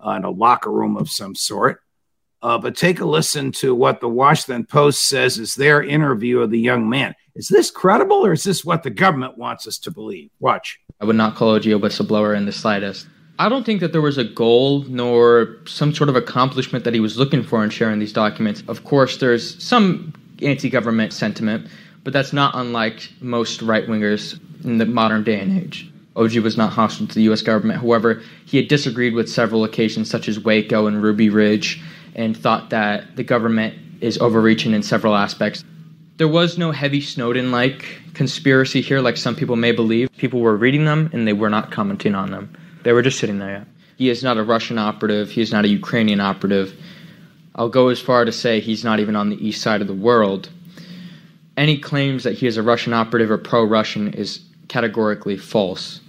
uh, 0.05 0.11
in 0.11 0.23
a 0.23 0.29
locker 0.29 0.71
room 0.71 0.97
of 0.97 1.09
some 1.09 1.35
sort. 1.35 1.81
Uh, 2.41 2.57
but 2.57 2.75
take 2.75 2.99
a 2.99 3.05
listen 3.05 3.51
to 3.51 3.73
what 3.73 3.99
the 3.99 4.09
Washington 4.09 4.65
Post 4.65 5.07
says 5.07 5.39
is 5.39 5.55
their 5.55 5.81
interview 5.81 6.41
of 6.41 6.51
the 6.51 6.59
young 6.59 6.87
man. 6.87 7.15
Is 7.33 7.47
this 7.47 7.71
credible 7.71 8.25
or 8.25 8.33
is 8.33 8.43
this 8.43 8.63
what 8.63 8.83
the 8.83 8.89
government 8.89 9.37
wants 9.37 9.67
us 9.67 9.79
to 9.79 9.91
believe? 9.91 10.29
Watch. 10.39 10.79
I 11.01 11.05
would 11.05 11.15
not 11.15 11.35
call 11.35 11.55
OG 11.55 11.65
a 11.65 11.79
whistleblower 11.79 12.35
in 12.35 12.45
the 12.45 12.51
slightest. 12.51 13.07
I 13.37 13.49
don't 13.49 13.65
think 13.65 13.81
that 13.81 13.91
there 13.91 14.01
was 14.01 14.17
a 14.17 14.23
goal 14.23 14.83
nor 14.83 15.57
some 15.65 15.93
sort 15.93 16.09
of 16.09 16.15
accomplishment 16.15 16.85
that 16.85 16.93
he 16.93 17.01
was 17.01 17.17
looking 17.17 17.43
for 17.43 17.63
in 17.63 17.69
sharing 17.69 17.99
these 17.99 18.13
documents. 18.13 18.63
Of 18.69 18.85
course, 18.85 19.17
there's 19.17 19.61
some 19.61 20.13
anti 20.41 20.69
government 20.69 21.11
sentiment, 21.11 21.67
but 22.05 22.13
that's 22.13 22.31
not 22.31 22.55
unlike 22.55 23.09
most 23.19 23.61
right 23.61 23.85
wingers 23.87 24.39
in 24.63 24.77
the 24.77 24.85
modern 24.85 25.23
day 25.23 25.39
and 25.39 25.59
age. 25.59 25.91
OG 26.15 26.37
was 26.37 26.55
not 26.55 26.71
hostile 26.71 27.07
to 27.07 27.15
the 27.15 27.23
US 27.23 27.41
government. 27.41 27.81
However, 27.81 28.21
he 28.45 28.55
had 28.55 28.69
disagreed 28.69 29.15
with 29.15 29.29
several 29.29 29.65
occasions, 29.65 30.09
such 30.09 30.29
as 30.29 30.39
Waco 30.39 30.87
and 30.87 31.03
Ruby 31.03 31.29
Ridge, 31.29 31.81
and 32.15 32.37
thought 32.37 32.69
that 32.69 33.17
the 33.17 33.23
government 33.23 33.75
is 33.99 34.17
overreaching 34.19 34.73
in 34.73 34.81
several 34.81 35.13
aspects. 35.13 35.65
There 36.17 36.27
was 36.29 36.57
no 36.57 36.71
heavy 36.71 37.01
Snowden 37.01 37.51
like 37.51 37.85
conspiracy 38.13 38.79
here, 38.79 39.01
like 39.01 39.17
some 39.17 39.35
people 39.35 39.57
may 39.57 39.73
believe. 39.73 40.09
People 40.15 40.39
were 40.39 40.55
reading 40.55 40.85
them 40.85 41.09
and 41.11 41.27
they 41.27 41.33
were 41.33 41.49
not 41.49 41.71
commenting 41.71 42.15
on 42.15 42.31
them. 42.31 42.55
They 42.83 42.93
were 42.93 43.01
just 43.01 43.19
sitting 43.19 43.39
there. 43.39 43.65
He 43.97 44.09
is 44.09 44.23
not 44.23 44.37
a 44.37 44.43
Russian 44.43 44.77
operative, 44.77 45.29
he 45.29 45.41
is 45.41 45.51
not 45.51 45.65
a 45.65 45.69
Ukrainian 45.69 46.21
operative. 46.21 46.73
I'll 47.55 47.69
go 47.69 47.89
as 47.89 47.99
far 47.99 48.23
to 48.23 48.31
say 48.31 48.59
he's 48.59 48.83
not 48.83 48.99
even 48.99 49.15
on 49.15 49.29
the 49.29 49.45
east 49.45 49.61
side 49.61 49.81
of 49.81 49.87
the 49.87 49.93
world. 49.93 50.49
Any 51.57 51.77
claims 51.77 52.23
that 52.23 52.33
he 52.33 52.47
is 52.47 52.57
a 52.57 52.63
Russian 52.63 52.93
operative 52.93 53.29
or 53.29 53.37
pro 53.37 53.65
Russian 53.65 54.13
is 54.13 54.39
categorically 54.69 55.37
false. 55.37 55.99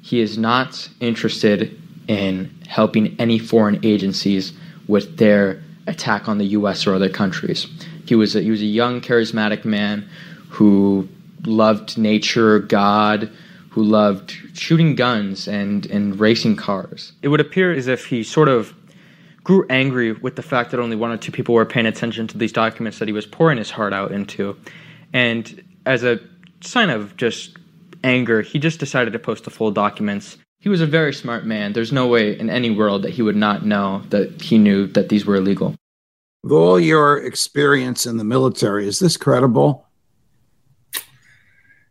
He 0.00 0.20
is 0.20 0.38
not 0.38 0.88
interested 0.98 1.80
in 2.08 2.50
helping 2.66 3.14
any 3.20 3.38
foreign 3.38 3.78
agencies 3.84 4.52
with 4.88 5.18
their 5.18 5.62
attack 5.86 6.28
on 6.28 6.38
the 6.38 6.46
U.S. 6.46 6.86
or 6.86 6.94
other 6.94 7.08
countries. 7.08 7.66
He 8.06 8.14
was 8.14 8.36
a, 8.36 8.40
he 8.40 8.50
was 8.50 8.62
a 8.62 8.66
young, 8.66 9.00
charismatic 9.00 9.64
man 9.64 10.08
who 10.48 11.08
loved 11.44 11.98
nature, 11.98 12.58
God, 12.58 13.30
who 13.70 13.82
loved 13.82 14.36
shooting 14.54 14.94
guns 14.94 15.48
and, 15.48 15.86
and 15.86 16.18
racing 16.18 16.56
cars. 16.56 17.12
It 17.22 17.28
would 17.28 17.40
appear 17.40 17.72
as 17.72 17.88
if 17.88 18.06
he 18.06 18.22
sort 18.22 18.48
of 18.48 18.74
grew 19.44 19.66
angry 19.68 20.12
with 20.12 20.36
the 20.36 20.42
fact 20.42 20.70
that 20.70 20.78
only 20.78 20.94
one 20.94 21.10
or 21.10 21.16
two 21.16 21.32
people 21.32 21.54
were 21.54 21.64
paying 21.64 21.86
attention 21.86 22.26
to 22.28 22.38
these 22.38 22.52
documents 22.52 22.98
that 22.98 23.08
he 23.08 23.12
was 23.12 23.26
pouring 23.26 23.58
his 23.58 23.70
heart 23.70 23.92
out 23.92 24.12
into. 24.12 24.56
And 25.12 25.64
as 25.84 26.04
a 26.04 26.20
sign 26.60 26.90
of 26.90 27.16
just 27.16 27.56
anger, 28.04 28.42
he 28.42 28.58
just 28.58 28.78
decided 28.78 29.12
to 29.12 29.18
post 29.18 29.44
the 29.44 29.50
full 29.50 29.70
documents 29.72 30.36
he 30.62 30.68
was 30.68 30.80
a 30.80 30.86
very 30.86 31.12
smart 31.12 31.44
man. 31.44 31.72
There's 31.72 31.92
no 31.92 32.06
way 32.06 32.38
in 32.38 32.48
any 32.48 32.70
world 32.70 33.02
that 33.02 33.10
he 33.10 33.20
would 33.20 33.34
not 33.34 33.66
know 33.66 34.02
that 34.10 34.40
he 34.40 34.58
knew 34.58 34.86
that 34.86 35.08
these 35.08 35.26
were 35.26 35.34
illegal. 35.34 35.74
With 36.42 36.52
all 36.52 36.80
your 36.80 37.18
experience 37.24 38.06
in 38.06 38.16
the 38.16 38.24
military, 38.24 38.86
is 38.86 38.98
this 38.98 39.16
credible? 39.16 39.86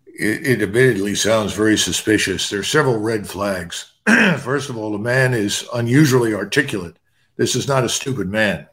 It, 0.06 0.48
it 0.48 0.62
admittedly 0.62 1.16
sounds 1.16 1.54
very 1.54 1.78
suspicious. 1.78 2.50
There 2.50 2.60
are 2.60 2.64
several 2.64 2.98
red 2.98 3.28
flags. 3.28 3.94
First 4.06 4.70
of 4.70 4.78
all, 4.78 4.92
the 4.92 4.98
man 4.98 5.34
is 5.34 5.68
unusually 5.74 6.34
articulate. 6.34 6.98
This 7.38 7.56
is 7.56 7.68
not 7.68 7.86
a 7.86 7.90
stupid 7.90 8.30
man. 8.30 8.68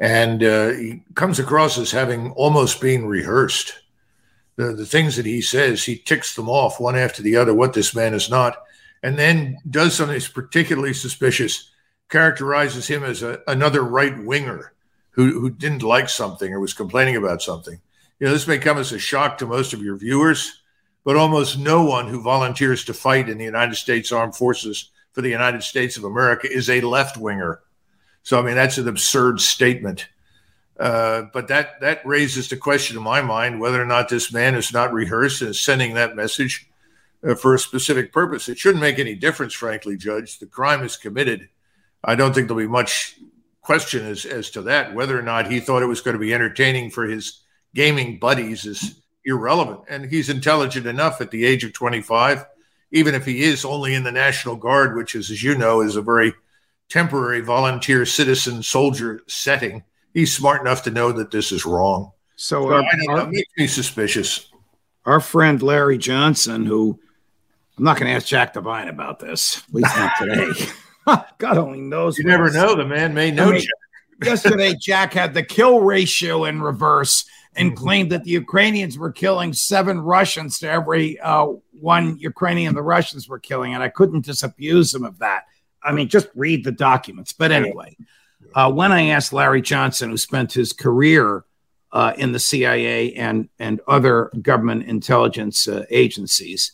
And 0.00 0.42
uh, 0.42 0.70
he 0.70 1.02
comes 1.14 1.38
across 1.38 1.78
as 1.78 1.90
having 1.90 2.32
almost 2.32 2.80
been 2.80 3.06
rehearsed. 3.06 3.74
The, 4.56 4.72
the 4.72 4.86
things 4.86 5.16
that 5.16 5.26
he 5.26 5.40
says, 5.40 5.84
he 5.84 5.96
ticks 5.96 6.34
them 6.34 6.48
off 6.48 6.80
one 6.80 6.96
after 6.96 7.22
the 7.22 7.36
other, 7.36 7.54
what 7.54 7.72
this 7.72 7.94
man 7.94 8.14
is 8.14 8.28
not 8.28 8.56
and 9.02 9.18
then 9.18 9.58
does 9.68 9.94
something 9.94 10.14
that's 10.14 10.28
particularly 10.28 10.94
suspicious, 10.94 11.70
characterizes 12.08 12.86
him 12.86 13.04
as 13.04 13.22
a, 13.22 13.40
another 13.46 13.82
right 13.82 14.16
winger 14.24 14.72
who, 15.18 15.40
who 15.40 15.50
didn't 15.50 15.82
like 15.82 16.08
something 16.08 16.52
or 16.52 16.60
was 16.60 16.72
complaining 16.72 17.16
about 17.16 17.42
something. 17.42 17.80
You 18.20 18.28
know, 18.28 18.32
this 18.32 18.46
may 18.46 18.58
come 18.58 18.78
as 18.78 18.92
a 18.92 19.00
shock 19.00 19.38
to 19.38 19.46
most 19.46 19.72
of 19.72 19.82
your 19.82 19.96
viewers, 19.96 20.62
but 21.04 21.16
almost 21.16 21.58
no 21.58 21.82
one 21.82 22.06
who 22.06 22.22
volunteers 22.22 22.84
to 22.84 22.94
fight 22.94 23.28
in 23.28 23.36
the 23.36 23.44
United 23.44 23.74
States 23.74 24.12
Armed 24.12 24.36
Forces 24.36 24.90
for 25.10 25.20
the 25.20 25.28
United 25.28 25.64
States 25.64 25.96
of 25.96 26.04
America 26.04 26.46
is 26.48 26.70
a 26.70 26.82
left 26.82 27.16
winger. 27.16 27.60
So, 28.22 28.38
I 28.38 28.42
mean, 28.42 28.54
that's 28.54 28.78
an 28.78 28.86
absurd 28.86 29.40
statement. 29.40 30.08
Uh, 30.78 31.22
but 31.32 31.48
that 31.48 31.80
that 31.80 32.06
raises 32.06 32.48
the 32.48 32.56
question 32.56 32.96
in 32.96 33.02
my 33.02 33.20
mind 33.20 33.58
whether 33.58 33.82
or 33.82 33.86
not 33.86 34.08
this 34.08 34.32
man 34.32 34.54
is 34.54 34.72
not 34.72 34.92
rehearsed 34.92 35.42
and 35.42 35.50
is 35.50 35.60
sending 35.60 35.94
that 35.94 36.14
message 36.14 36.70
uh, 37.26 37.34
for 37.34 37.54
a 37.54 37.58
specific 37.58 38.12
purpose. 38.12 38.48
It 38.48 38.58
shouldn't 38.58 38.80
make 38.80 39.00
any 39.00 39.16
difference, 39.16 39.52
frankly, 39.52 39.96
Judge. 39.96 40.38
The 40.38 40.46
crime 40.46 40.84
is 40.84 40.96
committed. 40.96 41.48
I 42.04 42.14
don't 42.14 42.32
think 42.32 42.46
there'll 42.46 42.62
be 42.62 42.68
much 42.68 43.18
question 43.68 44.06
as, 44.06 44.24
as 44.24 44.48
to 44.48 44.62
that. 44.62 44.94
Whether 44.94 45.18
or 45.18 45.20
not 45.20 45.52
he 45.52 45.60
thought 45.60 45.82
it 45.82 45.86
was 45.86 46.00
going 46.00 46.14
to 46.14 46.18
be 46.18 46.32
entertaining 46.32 46.88
for 46.88 47.04
his 47.04 47.42
gaming 47.74 48.18
buddies 48.18 48.64
is 48.64 49.02
irrelevant. 49.26 49.80
And 49.90 50.10
he's 50.10 50.30
intelligent 50.30 50.86
enough 50.86 51.20
at 51.20 51.30
the 51.30 51.44
age 51.44 51.64
of 51.64 51.74
25, 51.74 52.46
even 52.92 53.14
if 53.14 53.26
he 53.26 53.42
is 53.42 53.66
only 53.66 53.94
in 53.94 54.04
the 54.04 54.10
National 54.10 54.56
Guard, 54.56 54.96
which 54.96 55.14
is, 55.14 55.30
as 55.30 55.42
you 55.42 55.54
know, 55.54 55.82
is 55.82 55.96
a 55.96 56.00
very 56.00 56.32
temporary 56.88 57.42
volunteer 57.42 58.06
citizen 58.06 58.62
soldier 58.62 59.20
setting. 59.26 59.84
He's 60.14 60.34
smart 60.34 60.62
enough 60.62 60.84
to 60.84 60.90
know 60.90 61.12
that 61.12 61.30
this 61.30 61.52
is 61.52 61.66
wrong. 61.66 62.12
So, 62.36 62.72
uh, 62.72 62.82
I 62.82 62.96
don't 62.96 63.16
know, 63.16 63.22
it 63.24 63.32
makes 63.32 63.52
me 63.58 63.66
suspicious. 63.66 64.50
Our 65.04 65.20
friend 65.20 65.62
Larry 65.62 65.98
Johnson, 65.98 66.64
who 66.64 66.98
I'm 67.76 67.84
not 67.84 67.98
going 67.98 68.08
to 68.08 68.16
ask 68.16 68.26
Jack 68.26 68.54
Devine 68.54 68.88
about 68.88 69.18
this. 69.18 69.58
At 69.58 69.74
least 69.74 69.94
not 69.94 70.12
today. 70.18 70.70
God 71.38 71.58
only 71.58 71.80
knows. 71.80 72.18
You 72.18 72.24
never 72.24 72.50
know. 72.50 72.74
The 72.74 72.84
man 72.84 73.14
may 73.14 73.30
know 73.30 73.50
I 73.50 73.52
mean, 73.52 73.66
yesterday, 74.24 74.74
Jack 74.80 75.12
had 75.12 75.34
the 75.34 75.42
kill 75.42 75.80
ratio 75.80 76.44
in 76.44 76.60
reverse 76.60 77.24
and 77.54 77.76
claimed 77.76 78.12
that 78.12 78.24
the 78.24 78.30
Ukrainians 78.30 78.96
were 78.96 79.10
killing 79.10 79.52
seven 79.52 79.98
Russians 79.98 80.58
to 80.60 80.70
every 80.70 81.18
uh, 81.18 81.46
one 81.72 82.18
Ukrainian 82.18 82.74
the 82.74 82.82
Russians 82.82 83.28
were 83.28 83.40
killing. 83.40 83.74
And 83.74 83.82
I 83.82 83.88
couldn't 83.88 84.24
disabuse 84.24 84.94
him 84.94 85.04
of 85.04 85.18
that. 85.18 85.44
I 85.82 85.92
mean, 85.92 86.08
just 86.08 86.28
read 86.34 86.64
the 86.64 86.72
documents. 86.72 87.32
But 87.32 87.50
anyway, 87.50 87.96
uh, 88.54 88.70
when 88.70 88.92
I 88.92 89.08
asked 89.08 89.32
Larry 89.32 89.62
Johnson, 89.62 90.10
who 90.10 90.16
spent 90.16 90.52
his 90.52 90.72
career 90.72 91.44
uh, 91.90 92.12
in 92.16 92.32
the 92.32 92.38
CIA 92.38 93.14
and, 93.14 93.48
and 93.58 93.80
other 93.88 94.30
government 94.40 94.84
intelligence 94.84 95.66
uh, 95.66 95.84
agencies, 95.90 96.72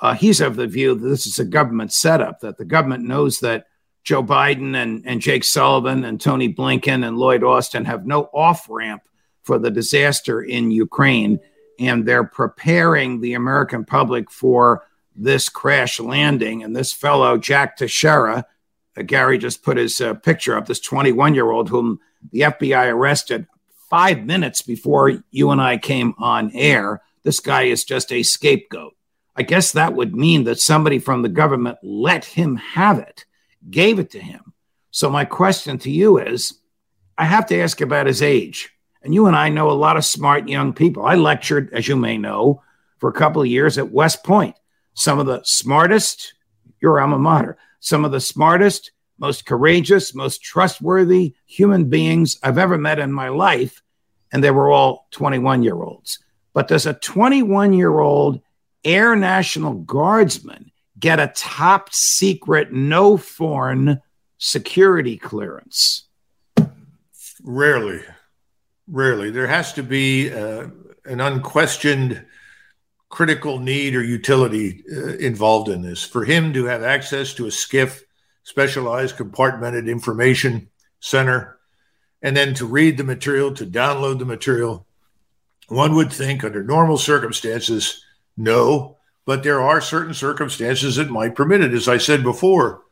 uh, 0.00 0.14
he's 0.14 0.40
of 0.40 0.56
the 0.56 0.66
view 0.66 0.94
that 0.94 1.08
this 1.08 1.26
is 1.26 1.38
a 1.38 1.44
government 1.44 1.92
setup, 1.92 2.40
that 2.40 2.56
the 2.56 2.64
government 2.64 3.04
knows 3.04 3.40
that 3.40 3.66
Joe 4.04 4.22
Biden 4.22 4.74
and, 4.74 5.02
and 5.06 5.20
Jake 5.20 5.44
Sullivan 5.44 6.04
and 6.04 6.20
Tony 6.20 6.52
Blinken 6.52 7.06
and 7.06 7.18
Lloyd 7.18 7.42
Austin 7.42 7.84
have 7.84 8.06
no 8.06 8.30
off 8.32 8.66
ramp 8.70 9.02
for 9.42 9.58
the 9.58 9.70
disaster 9.70 10.40
in 10.40 10.70
Ukraine. 10.70 11.40
And 11.78 12.06
they're 12.06 12.24
preparing 12.24 13.20
the 13.20 13.34
American 13.34 13.84
public 13.84 14.30
for 14.30 14.84
this 15.14 15.48
crash 15.48 16.00
landing. 16.00 16.62
And 16.62 16.74
this 16.74 16.92
fellow, 16.92 17.36
Jack 17.36 17.76
Teixeira, 17.76 18.46
uh, 18.96 19.02
Gary 19.02 19.38
just 19.38 19.62
put 19.62 19.76
his 19.76 20.00
uh, 20.00 20.14
picture 20.14 20.56
up, 20.56 20.66
this 20.66 20.80
21 20.80 21.34
year 21.34 21.50
old 21.50 21.68
whom 21.68 22.00
the 22.32 22.40
FBI 22.40 22.92
arrested 22.92 23.46
five 23.90 24.24
minutes 24.24 24.62
before 24.62 25.22
you 25.30 25.50
and 25.50 25.60
I 25.60 25.78
came 25.78 26.14
on 26.18 26.50
air. 26.54 27.02
This 27.24 27.40
guy 27.40 27.64
is 27.64 27.84
just 27.84 28.12
a 28.12 28.22
scapegoat. 28.22 28.94
I 29.38 29.42
guess 29.42 29.70
that 29.72 29.94
would 29.94 30.16
mean 30.16 30.44
that 30.44 30.58
somebody 30.58 30.98
from 30.98 31.22
the 31.22 31.28
government 31.28 31.78
let 31.80 32.24
him 32.24 32.56
have 32.56 32.98
it 32.98 33.24
gave 33.70 34.00
it 34.00 34.10
to 34.10 34.18
him. 34.18 34.52
So, 34.90 35.08
my 35.10 35.24
question 35.24 35.78
to 35.78 35.90
you 35.92 36.18
is 36.18 36.58
I 37.16 37.24
have 37.24 37.46
to 37.46 37.60
ask 37.60 37.80
about 37.80 38.08
his 38.08 38.20
age. 38.20 38.70
And 39.00 39.14
you 39.14 39.26
and 39.26 39.36
I 39.36 39.48
know 39.48 39.70
a 39.70 39.72
lot 39.72 39.96
of 39.96 40.04
smart 40.04 40.48
young 40.48 40.72
people. 40.72 41.06
I 41.06 41.14
lectured, 41.14 41.72
as 41.72 41.86
you 41.86 41.94
may 41.94 42.18
know, 42.18 42.62
for 42.96 43.08
a 43.08 43.12
couple 43.12 43.40
of 43.40 43.46
years 43.46 43.78
at 43.78 43.92
West 43.92 44.24
Point. 44.24 44.56
Some 44.94 45.20
of 45.20 45.26
the 45.26 45.40
smartest, 45.44 46.34
your 46.80 47.00
alma 47.00 47.18
mater, 47.20 47.58
some 47.78 48.04
of 48.04 48.10
the 48.10 48.20
smartest, 48.20 48.90
most 49.20 49.46
courageous, 49.46 50.16
most 50.16 50.42
trustworthy 50.42 51.36
human 51.46 51.84
beings 51.84 52.36
I've 52.42 52.58
ever 52.58 52.76
met 52.76 52.98
in 52.98 53.12
my 53.12 53.28
life. 53.28 53.84
And 54.32 54.42
they 54.42 54.50
were 54.50 54.68
all 54.68 55.06
21 55.12 55.62
year 55.62 55.80
olds. 55.80 56.18
But 56.54 56.66
does 56.66 56.86
a 56.86 56.94
21 56.94 57.72
year 57.72 58.00
old 58.00 58.40
Air 58.84 59.16
National 59.16 59.74
Guardsmen 59.74 60.70
get 60.98 61.20
a 61.20 61.32
top 61.34 61.92
secret, 61.92 62.72
NOFORN 62.72 64.00
security 64.38 65.16
clearance? 65.16 66.08
Rarely. 67.42 68.00
Rarely. 68.86 69.30
There 69.30 69.46
has 69.46 69.72
to 69.74 69.82
be 69.82 70.32
uh, 70.32 70.68
an 71.04 71.20
unquestioned 71.20 72.24
critical 73.08 73.58
need 73.58 73.94
or 73.94 74.02
utility 74.02 74.84
uh, 74.92 75.16
involved 75.16 75.68
in 75.68 75.82
this. 75.82 76.04
For 76.04 76.24
him 76.24 76.52
to 76.52 76.64
have 76.66 76.82
access 76.82 77.34
to 77.34 77.46
a 77.46 77.50
SCIF, 77.50 78.02
specialized 78.42 79.16
compartmented 79.16 79.88
information 79.88 80.68
center, 81.00 81.58
and 82.22 82.36
then 82.36 82.54
to 82.54 82.66
read 82.66 82.96
the 82.96 83.04
material, 83.04 83.52
to 83.54 83.66
download 83.66 84.18
the 84.18 84.24
material, 84.24 84.86
one 85.68 85.94
would 85.94 86.12
think 86.12 86.44
under 86.44 86.62
normal 86.62 86.98
circumstances, 86.98 88.02
no, 88.38 88.96
but 89.24 89.42
there 89.42 89.60
are 89.60 89.80
certain 89.80 90.14
circumstances 90.14 90.96
that 90.96 91.10
might 91.10 91.34
permit 91.34 91.60
it. 91.60 91.74
As 91.74 91.88
I 91.88 91.98
said 91.98 92.22
before, 92.22 92.82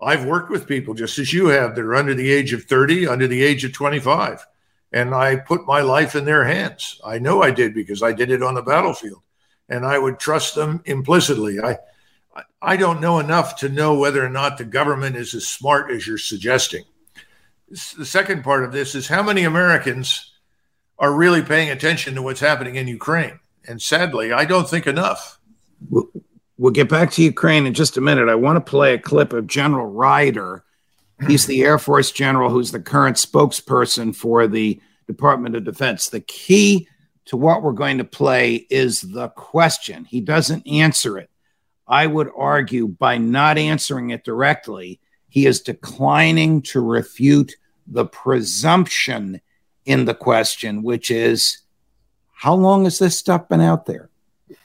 I've 0.00 0.24
worked 0.24 0.50
with 0.50 0.66
people 0.66 0.94
just 0.94 1.18
as 1.18 1.32
you 1.32 1.46
have 1.46 1.74
that 1.74 1.84
are 1.84 1.94
under 1.94 2.14
the 2.14 2.30
age 2.30 2.52
of 2.52 2.64
30, 2.64 3.06
under 3.06 3.26
the 3.26 3.42
age 3.42 3.64
of 3.64 3.72
25, 3.72 4.46
and 4.92 5.14
I 5.14 5.36
put 5.36 5.66
my 5.66 5.80
life 5.80 6.14
in 6.14 6.24
their 6.24 6.44
hands. 6.44 7.00
I 7.04 7.18
know 7.18 7.42
I 7.42 7.50
did 7.50 7.74
because 7.74 8.02
I 8.02 8.12
did 8.12 8.30
it 8.30 8.42
on 8.42 8.54
the 8.54 8.62
battlefield, 8.62 9.22
and 9.68 9.86
I 9.86 9.98
would 9.98 10.18
trust 10.18 10.54
them 10.54 10.82
implicitly. 10.84 11.60
I 11.60 11.78
I 12.60 12.76
don't 12.76 13.00
know 13.00 13.18
enough 13.18 13.56
to 13.56 13.68
know 13.68 13.98
whether 13.98 14.24
or 14.24 14.28
not 14.28 14.58
the 14.58 14.64
government 14.64 15.16
is 15.16 15.34
as 15.34 15.46
smart 15.46 15.90
as 15.90 16.06
you're 16.06 16.18
suggesting. 16.18 16.84
The 17.68 18.06
second 18.06 18.44
part 18.44 18.64
of 18.64 18.72
this 18.72 18.94
is 18.94 19.08
how 19.08 19.22
many 19.22 19.44
Americans 19.44 20.32
are 20.98 21.12
really 21.12 21.42
paying 21.42 21.70
attention 21.70 22.14
to 22.14 22.22
what's 22.22 22.40
happening 22.40 22.76
in 22.76 22.88
Ukraine? 22.88 23.38
And 23.66 23.80
sadly, 23.80 24.32
I 24.32 24.44
don't 24.44 24.68
think 24.68 24.86
enough. 24.86 25.38
We'll, 25.88 26.08
we'll 26.56 26.72
get 26.72 26.88
back 26.88 27.10
to 27.12 27.22
Ukraine 27.22 27.66
in 27.66 27.74
just 27.74 27.96
a 27.96 28.00
minute. 28.00 28.28
I 28.28 28.34
want 28.34 28.56
to 28.56 28.70
play 28.70 28.94
a 28.94 28.98
clip 28.98 29.32
of 29.32 29.46
General 29.46 29.86
Ryder. 29.86 30.64
He's 31.26 31.46
the 31.46 31.62
Air 31.62 31.78
Force 31.78 32.12
general 32.12 32.50
who's 32.50 32.70
the 32.70 32.80
current 32.80 33.16
spokesperson 33.16 34.14
for 34.14 34.46
the 34.46 34.80
Department 35.06 35.56
of 35.56 35.64
Defense. 35.64 36.08
The 36.08 36.20
key 36.20 36.88
to 37.26 37.36
what 37.36 37.62
we're 37.62 37.72
going 37.72 37.98
to 37.98 38.04
play 38.04 38.66
is 38.70 39.02
the 39.02 39.28
question. 39.28 40.04
He 40.04 40.20
doesn't 40.20 40.66
answer 40.66 41.18
it. 41.18 41.30
I 41.86 42.06
would 42.06 42.30
argue 42.36 42.88
by 42.88 43.18
not 43.18 43.58
answering 43.58 44.10
it 44.10 44.24
directly, 44.24 45.00
he 45.28 45.46
is 45.46 45.60
declining 45.60 46.62
to 46.62 46.80
refute 46.80 47.54
the 47.86 48.06
presumption 48.06 49.40
in 49.84 50.04
the 50.04 50.14
question, 50.14 50.82
which 50.82 51.10
is 51.10 51.58
how 52.38 52.54
long 52.54 52.84
has 52.84 53.00
this 53.00 53.18
stuff 53.18 53.48
been 53.48 53.60
out 53.60 53.86
there? 53.86 54.08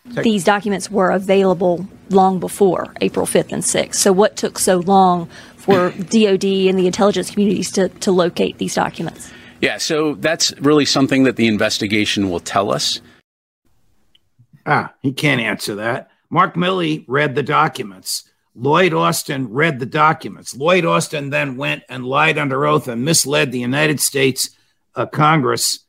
These 0.06 0.44
documents 0.44 0.92
were 0.92 1.10
available 1.10 1.88
long 2.10 2.40
before 2.40 2.94
April 3.02 3.26
5th 3.26 3.52
and 3.52 3.64
6th. 3.64 3.96
So, 3.96 4.14
what 4.14 4.36
took 4.36 4.60
so 4.60 4.78
long 4.78 5.28
for 5.58 5.90
DoD 5.92 6.46
and 6.46 6.78
the 6.78 6.86
intelligence 6.86 7.32
communities 7.32 7.72
to, 7.72 7.90
to 7.90 8.12
locate 8.12 8.60
these 8.60 8.76
documents? 8.76 9.32
Yeah, 9.60 9.78
so 9.78 10.14
that's 10.16 10.56
really 10.60 10.86
something 10.86 11.24
that 11.24 11.36
the 11.36 11.48
investigation 11.48 12.30
will 12.30 12.42
tell 12.42 12.72
us. 12.72 13.02
Ah, 14.68 14.94
he 15.02 15.12
can't 15.12 15.42
answer 15.42 15.76
that. 15.76 16.12
Mark 16.30 16.54
Milley 16.54 17.06
read 17.08 17.34
the 17.34 17.44
documents. 17.44 18.30
Lloyd 18.56 18.94
Austin 18.94 19.52
read 19.52 19.80
the 19.80 19.88
documents. 19.88 20.56
Lloyd 20.56 20.86
Austin 20.86 21.32
then 21.32 21.58
went 21.58 21.84
and 21.90 22.06
lied 22.06 22.38
under 22.38 22.68
oath 22.68 22.88
and 22.88 23.04
misled 23.04 23.52
the 23.52 23.60
United 23.60 24.00
States 24.00 24.52
uh, 24.96 25.08
Congress 25.08 25.80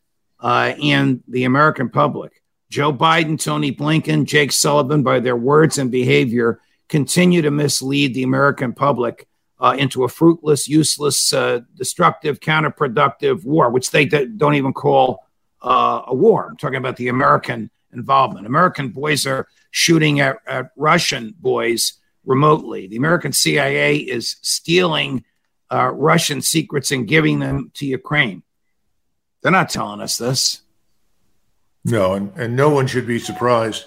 uh, 0.44 0.74
and 0.82 1.22
the 1.26 1.44
American 1.44 1.88
public. 1.88 2.42
Joe 2.68 2.92
Biden, 2.92 3.42
Tony 3.42 3.72
Blinken, 3.72 4.26
Jake 4.26 4.52
Sullivan, 4.52 5.02
by 5.02 5.18
their 5.18 5.36
words 5.36 5.78
and 5.78 5.90
behavior, 5.90 6.60
continue 6.90 7.40
to 7.40 7.50
mislead 7.50 8.12
the 8.12 8.24
American 8.24 8.74
public 8.74 9.26
uh, 9.58 9.74
into 9.78 10.04
a 10.04 10.08
fruitless, 10.08 10.68
useless, 10.68 11.32
uh, 11.32 11.60
destructive, 11.76 12.40
counterproductive 12.40 13.44
war, 13.44 13.70
which 13.70 13.90
they 13.90 14.04
d- 14.04 14.26
don't 14.36 14.54
even 14.54 14.74
call 14.74 15.24
uh, 15.62 16.02
a 16.08 16.14
war. 16.14 16.48
I'm 16.50 16.56
talking 16.58 16.76
about 16.76 16.96
the 16.96 17.08
American 17.08 17.70
involvement. 17.94 18.46
American 18.46 18.90
boys 18.90 19.26
are 19.26 19.48
shooting 19.70 20.20
at, 20.20 20.36
at 20.46 20.72
Russian 20.76 21.34
boys 21.38 21.94
remotely. 22.26 22.86
The 22.86 22.96
American 22.96 23.32
CIA 23.32 23.96
is 23.96 24.36
stealing 24.42 25.24
uh, 25.72 25.90
Russian 25.90 26.42
secrets 26.42 26.90
and 26.90 27.08
giving 27.08 27.38
them 27.38 27.70
to 27.74 27.86
Ukraine. 27.86 28.42
They're 29.44 29.52
not 29.52 29.68
telling 29.68 30.00
us 30.00 30.16
this. 30.16 30.62
No, 31.84 32.14
and, 32.14 32.32
and 32.34 32.56
no 32.56 32.70
one 32.70 32.86
should 32.86 33.06
be 33.06 33.18
surprised. 33.18 33.84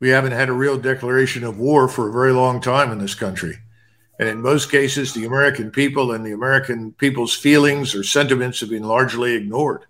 We 0.00 0.08
haven't 0.08 0.32
had 0.32 0.48
a 0.48 0.52
real 0.52 0.76
declaration 0.76 1.44
of 1.44 1.56
war 1.56 1.86
for 1.86 2.08
a 2.08 2.12
very 2.12 2.32
long 2.32 2.60
time 2.60 2.90
in 2.90 2.98
this 2.98 3.14
country. 3.14 3.58
And 4.18 4.28
in 4.28 4.42
most 4.42 4.72
cases, 4.72 5.14
the 5.14 5.24
American 5.24 5.70
people 5.70 6.10
and 6.10 6.26
the 6.26 6.32
American 6.32 6.90
people's 6.94 7.32
feelings 7.32 7.94
or 7.94 8.02
sentiments 8.02 8.58
have 8.58 8.70
been 8.70 8.82
largely 8.82 9.34
ignored. 9.34 9.86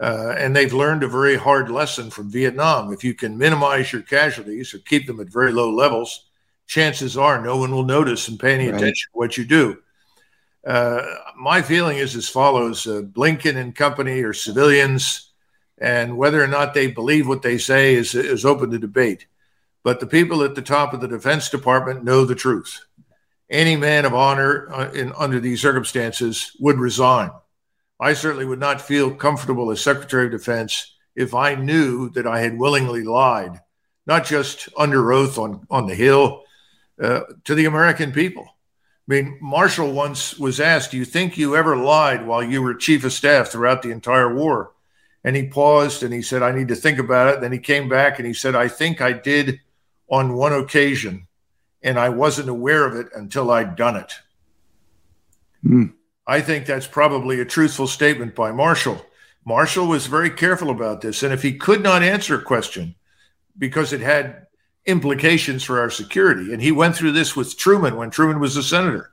Uh, 0.00 0.34
and 0.36 0.56
they've 0.56 0.72
learned 0.72 1.04
a 1.04 1.08
very 1.08 1.36
hard 1.36 1.70
lesson 1.70 2.10
from 2.10 2.28
Vietnam. 2.28 2.92
If 2.92 3.04
you 3.04 3.14
can 3.14 3.38
minimize 3.38 3.92
your 3.92 4.02
casualties 4.02 4.74
or 4.74 4.78
keep 4.78 5.06
them 5.06 5.20
at 5.20 5.28
very 5.28 5.52
low 5.52 5.70
levels, 5.70 6.24
chances 6.66 7.16
are 7.16 7.40
no 7.40 7.56
one 7.56 7.70
will 7.70 7.84
notice 7.84 8.26
and 8.26 8.40
pay 8.40 8.54
any 8.54 8.66
right. 8.66 8.74
attention 8.74 9.10
to 9.12 9.18
what 9.18 9.38
you 9.38 9.44
do. 9.44 9.78
Uh, 10.66 11.02
my 11.36 11.60
feeling 11.60 11.98
is 11.98 12.16
as 12.16 12.28
follows 12.28 12.86
uh, 12.86 13.02
Blinken 13.02 13.56
and 13.56 13.74
company 13.74 14.22
are 14.22 14.32
civilians 14.32 15.30
and 15.78 16.16
whether 16.16 16.42
or 16.42 16.46
not 16.46 16.72
they 16.72 16.86
believe 16.86 17.28
what 17.28 17.42
they 17.42 17.58
say 17.58 17.94
is, 17.94 18.14
is 18.14 18.44
open 18.44 18.70
to 18.70 18.78
debate. 18.78 19.26
But 19.82 20.00
the 20.00 20.06
people 20.06 20.42
at 20.42 20.54
the 20.54 20.62
top 20.62 20.94
of 20.94 21.00
the 21.00 21.08
Defense 21.08 21.50
Department 21.50 22.04
know 22.04 22.24
the 22.24 22.34
truth. 22.34 22.84
Any 23.50 23.76
man 23.76 24.06
of 24.06 24.14
honor 24.14 24.72
uh, 24.72 24.90
in, 24.92 25.12
under 25.18 25.40
these 25.40 25.60
circumstances 25.60 26.56
would 26.58 26.78
resign. 26.78 27.30
I 28.00 28.14
certainly 28.14 28.46
would 28.46 28.60
not 28.60 28.80
feel 28.80 29.14
comfortable 29.14 29.70
as 29.70 29.80
Secretary 29.82 30.26
of 30.26 30.32
Defense 30.32 30.94
if 31.14 31.34
I 31.34 31.54
knew 31.54 32.08
that 32.10 32.26
I 32.26 32.40
had 32.40 32.58
willingly 32.58 33.02
lied, 33.02 33.60
not 34.06 34.24
just 34.24 34.68
under 34.76 35.12
oath 35.12 35.38
on, 35.38 35.66
on 35.70 35.86
the 35.86 35.94
Hill, 35.94 36.42
uh, 37.00 37.20
to 37.44 37.54
the 37.54 37.66
American 37.66 38.12
people. 38.12 38.48
I 39.06 39.12
mean, 39.12 39.38
Marshall 39.40 39.92
once 39.92 40.38
was 40.38 40.60
asked, 40.60 40.90
Do 40.90 40.96
you 40.96 41.04
think 41.04 41.36
you 41.36 41.56
ever 41.56 41.76
lied 41.76 42.26
while 42.26 42.42
you 42.42 42.62
were 42.62 42.74
chief 42.74 43.04
of 43.04 43.12
staff 43.12 43.48
throughout 43.48 43.82
the 43.82 43.90
entire 43.90 44.34
war? 44.34 44.72
And 45.22 45.36
he 45.36 45.46
paused 45.46 46.02
and 46.02 46.12
he 46.12 46.22
said, 46.22 46.42
I 46.42 46.52
need 46.52 46.68
to 46.68 46.74
think 46.74 46.98
about 46.98 47.34
it. 47.34 47.40
Then 47.40 47.52
he 47.52 47.58
came 47.58 47.88
back 47.88 48.18
and 48.18 48.26
he 48.26 48.34
said, 48.34 48.54
I 48.54 48.68
think 48.68 49.00
I 49.00 49.12
did 49.12 49.60
on 50.08 50.34
one 50.34 50.52
occasion, 50.52 51.26
and 51.82 51.98
I 51.98 52.10
wasn't 52.10 52.48
aware 52.48 52.86
of 52.86 52.94
it 52.94 53.08
until 53.14 53.50
I'd 53.50 53.76
done 53.76 53.96
it. 53.96 54.12
Hmm. 55.62 55.86
I 56.26 56.40
think 56.40 56.66
that's 56.66 56.86
probably 56.86 57.40
a 57.40 57.44
truthful 57.44 57.86
statement 57.86 58.34
by 58.34 58.52
Marshall. 58.52 59.04
Marshall 59.44 59.86
was 59.86 60.06
very 60.06 60.30
careful 60.30 60.70
about 60.70 61.02
this. 61.02 61.22
And 61.22 61.32
if 61.32 61.42
he 61.42 61.56
could 61.56 61.82
not 61.82 62.02
answer 62.02 62.36
a 62.36 62.42
question 62.42 62.94
because 63.58 63.92
it 63.92 64.00
had 64.00 64.46
implications 64.86 65.62
for 65.62 65.80
our 65.80 65.90
security, 65.90 66.52
and 66.52 66.62
he 66.62 66.72
went 66.72 66.96
through 66.96 67.12
this 67.12 67.34
with 67.34 67.56
Truman 67.56 67.96
when 67.96 68.10
Truman 68.10 68.40
was 68.40 68.56
a 68.56 68.62
senator, 68.62 69.10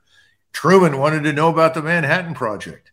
Truman 0.54 0.98
wanted 0.98 1.24
to 1.24 1.34
know 1.34 1.50
about 1.50 1.74
the 1.74 1.82
Manhattan 1.82 2.34
Project. 2.34 2.92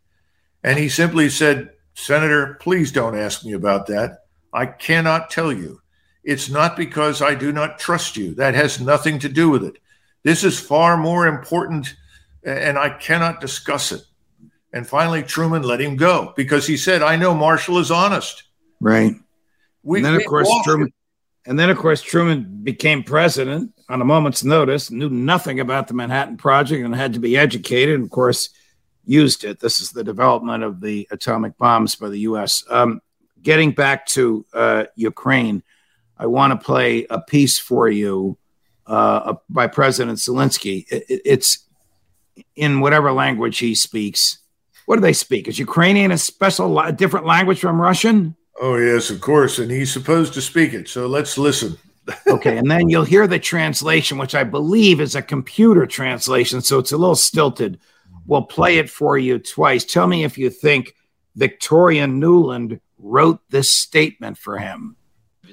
And 0.62 0.78
he 0.78 0.88
simply 0.88 1.28
said, 1.28 1.70
Senator, 1.94 2.56
please 2.60 2.92
don't 2.92 3.18
ask 3.18 3.44
me 3.44 3.52
about 3.52 3.86
that. 3.88 4.26
I 4.52 4.66
cannot 4.66 5.30
tell 5.30 5.52
you. 5.52 5.80
It's 6.22 6.48
not 6.48 6.76
because 6.76 7.22
I 7.22 7.34
do 7.34 7.52
not 7.52 7.78
trust 7.78 8.16
you. 8.16 8.34
That 8.34 8.54
has 8.54 8.80
nothing 8.80 9.18
to 9.20 9.28
do 9.28 9.50
with 9.50 9.64
it. 9.64 9.78
This 10.22 10.44
is 10.44 10.60
far 10.60 10.96
more 10.96 11.26
important, 11.26 11.96
and 12.44 12.78
I 12.78 12.90
cannot 12.90 13.40
discuss 13.40 13.92
it. 13.92 14.02
And 14.72 14.86
finally, 14.86 15.22
Truman 15.22 15.62
let 15.62 15.80
him 15.80 15.96
go 15.96 16.32
because 16.36 16.66
he 16.66 16.76
said, 16.76 17.02
I 17.02 17.16
know 17.16 17.34
Marshall 17.34 17.78
is 17.78 17.90
honest. 17.90 18.44
Right. 18.80 19.14
We, 19.82 19.98
and 19.98 20.06
then, 20.06 20.14
of 20.14 20.26
course, 20.26 20.48
Truman. 20.64 20.92
And 21.48 21.58
then, 21.58 21.70
of 21.70 21.78
course, 21.78 22.02
Truman 22.02 22.61
became 22.62 23.02
president 23.02 23.72
on 23.88 24.02
a 24.02 24.04
moment's 24.04 24.44
notice, 24.44 24.90
knew 24.90 25.08
nothing 25.08 25.61
about 25.61 25.88
the 25.88 25.94
Manhattan 25.94 26.37
Project 26.37 26.84
and 26.84 26.94
had 26.94 27.14
to 27.14 27.20
be 27.20 27.38
educated. 27.38 27.94
And 27.94 28.04
of 28.04 28.11
course, 28.11 28.50
used 29.06 29.44
it. 29.44 29.58
This 29.58 29.80
is 29.80 29.90
the 29.90 30.04
development 30.04 30.62
of 30.62 30.82
the 30.82 31.08
atomic 31.11 31.56
bombs 31.56 31.94
by 31.96 32.11
the 32.11 32.18
U.S. 32.20 32.62
Um, 32.68 33.00
getting 33.42 33.72
back 33.72 34.04
to 34.08 34.44
uh, 34.52 34.84
Ukraine, 34.94 35.62
I 36.18 36.26
want 36.26 36.52
to 36.52 36.62
play 36.62 37.06
a 37.08 37.18
piece 37.18 37.58
for 37.58 37.88
you 37.88 38.37
uh, 38.87 39.37
by 39.48 39.68
President 39.68 40.18
Zelensky. 40.18 40.84
It, 40.90 41.22
it's 41.24 41.66
in 42.56 42.80
whatever 42.80 43.11
language 43.11 43.56
he 43.56 43.74
speaks. 43.74 44.37
What 44.84 44.96
do 44.96 45.00
they 45.00 45.14
speak? 45.14 45.48
Is 45.48 45.58
Ukrainian 45.58 46.12
a 46.12 46.18
special, 46.18 46.92
different 46.92 47.24
language 47.24 47.61
from 47.61 47.80
Russian? 47.80 48.37
Oh, 48.60 48.76
yes, 48.76 49.10
of 49.10 49.20
course. 49.20 49.58
And 49.58 49.70
he's 49.70 49.92
supposed 49.92 50.34
to 50.34 50.42
speak 50.42 50.74
it. 50.74 50.88
So 50.88 51.06
let's 51.06 51.38
listen. 51.38 51.78
okay. 52.26 52.56
And 52.56 52.70
then 52.70 52.88
you'll 52.88 53.04
hear 53.04 53.26
the 53.26 53.38
translation, 53.38 54.18
which 54.18 54.34
I 54.34 54.44
believe 54.44 55.00
is 55.00 55.14
a 55.14 55.22
computer 55.22 55.86
translation. 55.86 56.60
So 56.60 56.78
it's 56.78 56.92
a 56.92 56.98
little 56.98 57.14
stilted. 57.14 57.78
We'll 58.26 58.42
play 58.42 58.78
it 58.78 58.90
for 58.90 59.16
you 59.16 59.38
twice. 59.38 59.84
Tell 59.84 60.06
me 60.06 60.24
if 60.24 60.36
you 60.36 60.50
think 60.50 60.94
Victoria 61.36 62.06
Nuland 62.06 62.80
wrote 62.98 63.40
this 63.50 63.72
statement 63.72 64.38
for 64.38 64.58
him. 64.58 64.96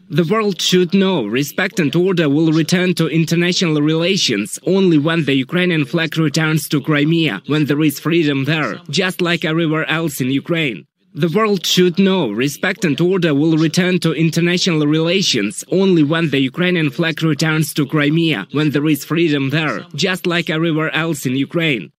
The 0.09 0.25
world 0.25 0.61
should 0.61 0.93
know 0.93 1.25
respect 1.25 1.79
and 1.79 1.95
order 1.95 2.27
will 2.27 2.51
return 2.51 2.93
to 2.95 3.07
international 3.07 3.81
relations 3.81 4.59
only 4.67 4.97
when 4.97 5.23
the 5.23 5.33
Ukrainian 5.33 5.85
flag 5.85 6.17
returns 6.17 6.67
to 6.69 6.81
Crimea, 6.81 7.41
when 7.47 7.65
there 7.65 7.81
is 7.81 7.99
freedom 7.99 8.43
there, 8.43 8.75
just 8.89 9.21
like 9.21 9.45
everywhere 9.45 9.89
else 9.89 10.19
in 10.19 10.29
Ukraine. 10.31 10.85
The 11.17 11.29
world 11.29 11.65
should 11.65 11.97
know 11.97 12.29
respect 12.29 12.83
and 12.83 12.99
order 12.99 13.33
will 13.33 13.55
return 13.55 13.99
to 13.99 14.11
international 14.11 14.85
relations 14.85 15.63
only 15.71 16.03
when 16.03 16.29
the 16.29 16.39
Ukrainian 16.39 16.89
flag 16.89 17.23
returns 17.23 17.73
to 17.75 17.85
Crimea, 17.85 18.47
when 18.51 18.71
there 18.71 18.85
is 18.85 19.05
freedom 19.05 19.49
there, 19.49 19.85
just 19.95 20.27
like 20.27 20.49
everywhere 20.49 20.93
else 20.93 21.25
in 21.25 21.37
Ukraine. 21.37 21.93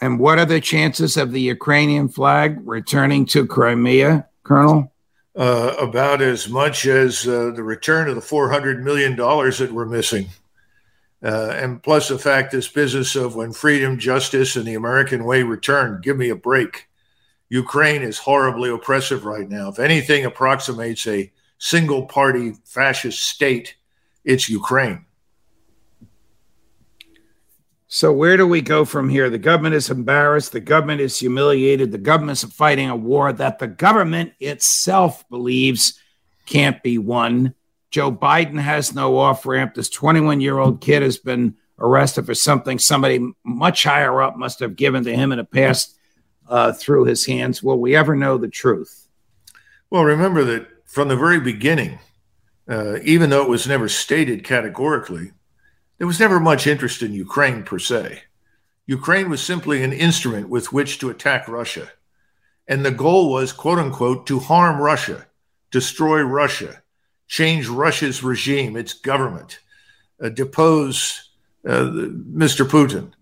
And 0.00 0.20
what 0.20 0.38
are 0.38 0.44
the 0.44 0.60
chances 0.60 1.16
of 1.16 1.32
the 1.32 1.40
Ukrainian 1.40 2.08
flag 2.08 2.60
returning 2.64 3.26
to 3.34 3.48
Crimea, 3.48 4.28
Colonel? 4.44 4.92
Uh, 5.34 5.74
about 5.80 6.22
as 6.22 6.48
much 6.48 6.86
as 6.86 7.26
uh, 7.26 7.50
the 7.50 7.64
return 7.64 8.08
of 8.08 8.14
the 8.14 8.20
$400 8.20 8.80
million 8.80 9.16
that 9.16 9.70
we're 9.72 9.86
missing. 9.86 10.28
Uh, 11.20 11.50
and 11.50 11.82
plus 11.82 12.06
the 12.10 12.16
fact 12.16 12.52
this 12.52 12.68
business 12.68 13.16
of 13.16 13.34
when 13.34 13.52
freedom, 13.52 13.98
justice, 13.98 14.54
and 14.54 14.66
the 14.66 14.74
American 14.74 15.24
way 15.24 15.42
return, 15.42 16.00
give 16.00 16.16
me 16.16 16.28
a 16.28 16.36
break. 16.36 16.86
Ukraine 17.48 18.02
is 18.02 18.18
horribly 18.18 18.70
oppressive 18.70 19.24
right 19.24 19.48
now. 19.48 19.68
If 19.68 19.78
anything 19.78 20.24
approximates 20.24 21.06
a 21.06 21.32
single 21.58 22.06
party 22.06 22.54
fascist 22.64 23.22
state, 23.22 23.76
it's 24.24 24.48
Ukraine. 24.48 25.06
So, 27.88 28.12
where 28.12 28.36
do 28.36 28.46
we 28.46 28.62
go 28.62 28.84
from 28.84 29.08
here? 29.08 29.30
The 29.30 29.38
government 29.38 29.76
is 29.76 29.90
embarrassed. 29.90 30.50
The 30.50 30.60
government 30.60 31.00
is 31.00 31.18
humiliated. 31.18 31.92
The 31.92 31.98
government 31.98 32.42
is 32.42 32.52
fighting 32.52 32.90
a 32.90 32.96
war 32.96 33.32
that 33.32 33.60
the 33.60 33.68
government 33.68 34.32
itself 34.40 35.26
believes 35.28 35.98
can't 36.46 36.82
be 36.82 36.98
won. 36.98 37.54
Joe 37.90 38.10
Biden 38.10 38.58
has 38.60 38.94
no 38.94 39.16
off 39.18 39.46
ramp. 39.46 39.74
This 39.74 39.88
21 39.88 40.40
year 40.40 40.58
old 40.58 40.80
kid 40.80 41.02
has 41.02 41.16
been 41.16 41.56
arrested 41.78 42.26
for 42.26 42.34
something 42.34 42.78
somebody 42.78 43.32
much 43.44 43.84
higher 43.84 44.20
up 44.20 44.36
must 44.36 44.60
have 44.60 44.76
given 44.76 45.04
to 45.04 45.14
him 45.14 45.30
in 45.30 45.38
the 45.38 45.44
past 45.44 45.95
uh, 46.48 46.72
through 46.72 47.04
his 47.04 47.26
hands? 47.26 47.62
Will 47.62 47.78
we 47.78 47.96
ever 47.96 48.16
know 48.16 48.38
the 48.38 48.48
truth? 48.48 49.08
Well, 49.90 50.04
remember 50.04 50.44
that 50.44 50.68
from 50.84 51.08
the 51.08 51.16
very 51.16 51.40
beginning, 51.40 51.98
uh, 52.68 52.98
even 53.02 53.30
though 53.30 53.42
it 53.42 53.48
was 53.48 53.66
never 53.66 53.88
stated 53.88 54.44
categorically, 54.44 55.32
there 55.98 56.06
was 56.06 56.20
never 56.20 56.40
much 56.40 56.66
interest 56.66 57.02
in 57.02 57.12
Ukraine 57.12 57.62
per 57.62 57.78
se. 57.78 58.22
Ukraine 58.86 59.30
was 59.30 59.42
simply 59.42 59.82
an 59.82 59.92
instrument 59.92 60.48
with 60.48 60.72
which 60.72 60.98
to 60.98 61.10
attack 61.10 61.48
Russia. 61.48 61.90
And 62.68 62.84
the 62.84 62.90
goal 62.90 63.30
was, 63.30 63.52
quote 63.52 63.78
unquote, 63.78 64.26
to 64.26 64.38
harm 64.38 64.80
Russia, 64.80 65.26
destroy 65.70 66.22
Russia, 66.22 66.82
change 67.28 67.68
Russia's 67.68 68.22
regime, 68.22 68.76
its 68.76 68.92
government, 68.92 69.60
uh, 70.22 70.28
depose 70.28 71.30
uh, 71.66 71.84
Mr. 71.84 72.66
Putin. 72.66 73.12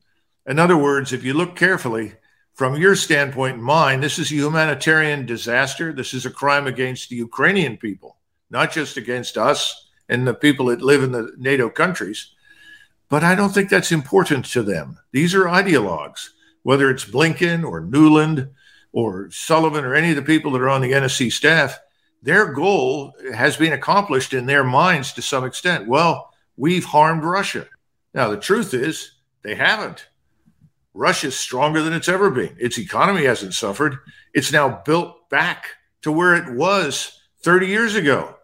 In 0.47 0.59
other 0.59 0.77
words, 0.77 1.13
if 1.13 1.25
you 1.25 1.33
look 1.33 1.57
carefully, 1.57 2.15
from 2.55 2.77
your 2.77 2.95
standpoint 2.95 3.57
and 3.57 3.65
mine, 3.65 4.01
this 4.01 4.19
is 4.19 4.31
a 4.31 4.37
humanitarian 4.37 5.27
disaster. 5.27 5.93
This 5.93 6.15
is 6.15 6.25
a 6.25 6.31
crime 6.31 6.67
against 6.67 7.09
the 7.09 7.17
Ukrainian 7.17 7.77
people, 7.77 8.17
not 8.49 8.73
just 8.73 8.97
against 8.97 9.37
us 9.37 9.89
and 10.09 10.27
the 10.27 10.35
people 10.35 10.67
that 10.67 10.81
live 10.81 11.03
in 11.03 11.13
the 11.13 11.33
NATO 11.37 11.69
countries. 11.69 12.31
But 13.09 13.25
I 13.25 13.35
don't 13.35 13.51
think 13.51 13.71
that's 13.71 13.93
important 13.93 14.45
to 14.47 14.63
them. 14.63 14.99
These 15.11 15.35
are 15.35 15.45
ideologues, 15.45 16.29
whether 16.63 16.91
it's 16.91 17.05
Blinken 17.05 17.65
or 17.65 17.83
Nuland 17.83 18.51
or 18.93 19.31
Sullivan 19.31 19.85
or 19.85 19.95
any 19.95 20.11
of 20.11 20.17
the 20.17 20.23
people 20.23 20.53
that 20.53 20.63
are 20.63 20.69
on 20.69 20.81
the 20.81 20.93
NSC 20.93 21.33
staff. 21.33 21.79
Their 22.23 22.53
goal 22.53 23.15
has 23.35 23.57
been 23.57 23.73
accomplished 23.73 24.33
in 24.33 24.47
their 24.47 24.65
minds 24.65 25.13
to 25.15 25.23
some 25.23 25.45
extent. 25.45 25.89
Well, 25.89 26.33
we've 26.57 26.85
harmed 26.85 27.25
Russia. 27.25 27.67
Now, 28.15 28.31
the 28.31 28.39
truth 28.39 28.73
is, 28.73 29.11
they 29.43 29.57
haven't. 29.57 30.07
Russia's 30.95 31.37
stronger 31.37 31.83
than 31.83 31.93
it's 31.93 32.09
ever 32.09 32.31
been. 32.31 32.57
Its 32.59 32.79
economy 32.79 33.25
hasn't 33.25 33.55
suffered. 33.55 33.99
It's 34.33 34.53
now 34.53 34.83
built 34.85 35.29
back 35.29 35.67
to 36.03 36.13
where 36.13 36.35
it 36.35 36.55
was 36.55 37.21
30 37.43 37.67
years 37.67 37.97
ago. 37.97 38.37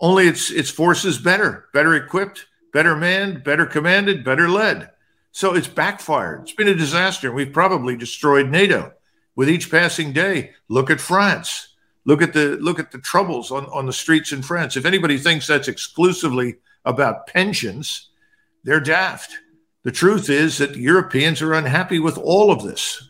Only 0.00 0.26
its 0.26 0.50
its 0.50 0.70
forces 0.70 1.18
better, 1.18 1.66
better 1.74 1.94
equipped, 1.94 2.46
better 2.72 2.96
manned, 2.96 3.44
better 3.44 3.66
commanded, 3.66 4.24
better 4.24 4.48
led. 4.48 4.90
So 5.32 5.54
it's 5.54 5.68
backfired. 5.68 6.42
It's 6.42 6.52
been 6.52 6.68
a 6.68 6.74
disaster. 6.74 7.30
We've 7.32 7.52
probably 7.52 7.96
destroyed 7.96 8.48
NATO 8.48 8.92
with 9.36 9.50
each 9.50 9.70
passing 9.70 10.12
day. 10.12 10.52
Look 10.68 10.90
at 10.90 11.00
France. 11.00 11.74
Look 12.04 12.22
at 12.22 12.32
the 12.32 12.56
look 12.60 12.78
at 12.78 12.90
the 12.90 12.98
troubles 12.98 13.50
on, 13.50 13.66
on 13.66 13.86
the 13.86 13.92
streets 13.92 14.32
in 14.32 14.42
France. 14.42 14.76
If 14.76 14.86
anybody 14.86 15.18
thinks 15.18 15.46
that's 15.46 15.68
exclusively 15.68 16.56
about 16.84 17.26
pensions, 17.26 18.08
they're 18.64 18.80
daft. 18.80 19.36
The 19.88 19.92
truth 19.92 20.28
is 20.28 20.58
that 20.58 20.76
Europeans 20.76 21.40
are 21.40 21.54
unhappy 21.54 21.98
with 21.98 22.18
all 22.18 22.52
of 22.52 22.62
this. 22.62 23.08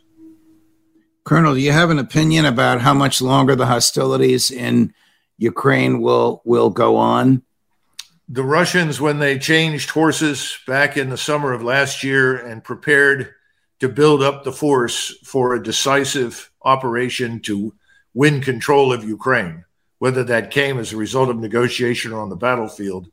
Colonel, 1.25 1.55
do 1.55 1.61
you 1.61 1.73
have 1.73 1.91
an 1.91 1.99
opinion 1.99 2.45
about 2.45 2.83
how 2.83 2.95
much 2.95 3.21
longer 3.21 3.57
the 3.57 3.67
hostilities 3.67 4.53
in 4.53 4.95
Ukraine 5.39 6.01
will 6.01 6.41
will 6.45 6.71
go 6.71 6.95
on? 6.95 7.43
The 8.29 8.45
Russians, 8.45 9.01
when 9.01 9.19
they 9.19 9.41
changed 9.41 9.91
horses 9.91 10.57
back 10.69 10.97
in 10.97 11.11
the 11.11 11.17
summer 11.17 11.53
of 11.53 11.65
last 11.65 12.05
year 12.05 12.37
and 12.37 12.63
prepared 12.63 13.35
to 13.81 13.89
build 13.89 14.23
up 14.23 14.45
the 14.45 14.53
force 14.53 15.19
for 15.25 15.55
a 15.55 15.63
decisive 15.63 16.49
operation 16.63 17.41
to 17.41 17.75
win 18.15 18.41
control 18.41 18.93
of 18.93 19.03
Ukraine, 19.03 19.65
whether 19.99 20.23
that 20.23 20.53
came 20.53 20.79
as 20.79 20.93
a 20.93 20.97
result 20.97 21.29
of 21.29 21.39
negotiation 21.39 22.13
or 22.13 22.21
on 22.21 22.29
the 22.29 22.37
battlefield, 22.37 23.11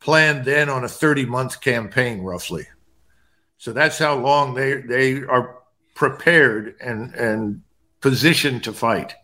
planned 0.00 0.44
then 0.44 0.68
on 0.68 0.84
a 0.84 0.88
30 0.88 1.24
month 1.24 1.62
campaign, 1.62 2.20
roughly. 2.20 2.66
So 3.60 3.74
that's 3.74 3.98
how 3.98 4.16
long 4.16 4.54
they 4.54 4.80
they 4.80 5.22
are 5.22 5.58
prepared 5.94 6.76
and 6.80 7.14
and 7.14 7.60
positioned 8.00 8.64
to 8.64 8.72
fight. 8.72 9.14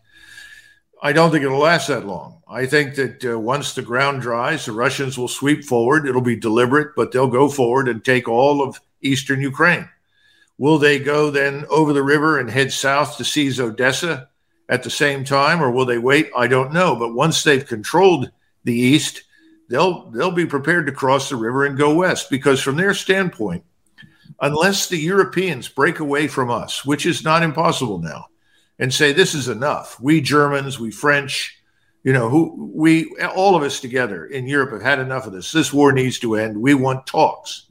I 1.01 1.11
don't 1.11 1.31
think 1.31 1.43
it'll 1.43 1.57
last 1.57 1.87
that 1.87 2.05
long. 2.05 2.43
I 2.47 2.67
think 2.67 2.93
that 2.95 3.25
uh, 3.25 3.39
once 3.39 3.73
the 3.73 3.81
ground 3.81 4.21
dries, 4.21 4.65
the 4.65 4.73
Russians 4.73 5.17
will 5.17 5.27
sweep 5.27 5.63
forward. 5.63 6.05
It'll 6.05 6.21
be 6.21 6.35
deliberate, 6.35 6.95
but 6.95 7.11
they'll 7.11 7.27
go 7.27 7.49
forward 7.49 7.87
and 7.87 8.05
take 8.05 8.27
all 8.27 8.61
of 8.61 8.79
eastern 9.01 9.41
Ukraine. 9.41 9.89
Will 10.59 10.77
they 10.77 10.99
go 10.99 11.31
then 11.31 11.65
over 11.71 11.91
the 11.91 12.03
river 12.03 12.37
and 12.37 12.47
head 12.47 12.71
south 12.71 13.17
to 13.17 13.25
seize 13.25 13.59
Odessa 13.59 14.29
at 14.69 14.83
the 14.83 14.91
same 14.91 15.23
time, 15.23 15.63
or 15.63 15.71
will 15.71 15.85
they 15.85 15.97
wait? 15.97 16.29
I 16.37 16.45
don't 16.45 16.73
know. 16.73 16.95
But 16.95 17.15
once 17.15 17.41
they've 17.41 17.65
controlled 17.65 18.29
the 18.65 18.77
east, 18.77 19.23
they'll 19.67 20.11
they'll 20.11 20.29
be 20.29 20.45
prepared 20.45 20.85
to 20.85 20.91
cross 20.91 21.27
the 21.27 21.37
river 21.37 21.65
and 21.65 21.75
go 21.75 21.95
west 21.95 22.29
because 22.29 22.61
from 22.61 22.75
their 22.75 22.93
standpoint, 22.93 23.63
unless 24.41 24.87
the 24.87 24.97
Europeans 24.97 25.67
break 25.67 25.99
away 25.99 26.27
from 26.27 26.49
us, 26.49 26.85
which 26.85 27.05
is 27.05 27.23
not 27.23 27.43
impossible 27.43 27.99
now, 27.99 28.27
and 28.79 28.93
say, 28.93 29.11
this 29.11 29.33
is 29.33 29.47
enough. 29.47 29.99
We 29.99 30.21
Germans, 30.21 30.79
we 30.79 30.91
French, 30.91 31.57
you 32.03 32.13
know, 32.13 32.29
who 32.29 32.71
we, 32.73 33.13
all 33.35 33.55
of 33.55 33.63
us 33.63 33.79
together 33.79 34.25
in 34.25 34.47
Europe 34.47 34.71
have 34.71 34.81
had 34.81 34.99
enough 34.99 35.25
of 35.25 35.33
this. 35.33 35.51
This 35.51 35.73
war 35.73 35.91
needs 35.91 36.19
to 36.19 36.35
end. 36.35 36.55
We 36.55 36.73
want 36.73 37.07
talks. 37.07 37.63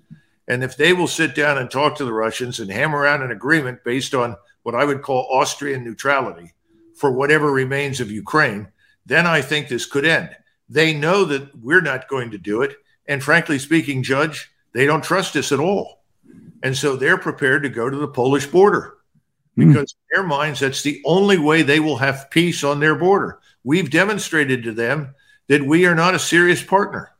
And 0.49 0.63
if 0.63 0.77
they 0.77 0.93
will 0.93 1.07
sit 1.07 1.35
down 1.35 1.59
and 1.59 1.71
talk 1.71 1.97
to 1.97 2.05
the 2.05 2.13
Russians 2.13 2.61
and 2.61 2.71
hammer 2.71 3.07
out 3.07 3.23
an 3.23 3.31
agreement 3.31 3.83
based 3.85 4.15
on 4.15 4.37
what 4.63 4.75
I 4.75 4.85
would 4.85 5.03
call 5.03 5.29
Austrian 5.31 5.85
neutrality 5.85 6.53
for 6.95 7.11
whatever 7.11 7.51
remains 7.53 8.01
of 8.01 8.11
Ukraine, 8.11 8.69
then 9.05 9.27
I 9.27 9.41
think 9.41 9.69
this 9.69 9.87
could 9.87 10.05
end. 10.05 10.31
They 10.69 10.93
know 10.93 11.25
that 11.25 11.57
we're 11.57 11.81
not 11.81 12.09
going 12.09 12.33
to 12.33 12.39
do 12.39 12.63
it. 12.63 12.77
And 13.07 13.23
frankly 13.23 13.59
speaking, 13.59 14.03
Judge, 14.03 14.51
they 14.73 14.87
don't 14.87 15.05
trust 15.05 15.37
us 15.37 15.53
at 15.53 15.61
all. 15.61 16.03
And 16.63 16.77
so 16.77 16.97
they're 16.97 17.19
prepared 17.19 17.63
to 17.63 17.69
go 17.69 17.89
to 17.89 17.97
the 17.97 18.09
Polish 18.09 18.47
border 18.47 18.97
hmm. 19.55 19.69
because 19.69 19.93
mm. 19.93 19.97
in 19.97 20.07
their 20.15 20.27
minds, 20.27 20.61
that's 20.61 20.83
the 20.83 21.03
only 21.05 21.39
way 21.39 21.63
they 21.63 21.81
will 21.81 21.99
have 21.99 22.31
peace 22.31 22.65
on 22.65 22.81
their 22.81 22.95
border. 22.95 23.41
We've 23.65 23.91
demonstrated 23.91 24.63
to 24.65 24.73
them 24.73 25.15
that 25.49 25.63
we 25.63 25.87
are 25.87 25.95
not 25.95 26.15
a 26.15 26.19
serious 26.19 26.63
partner. 26.63 27.13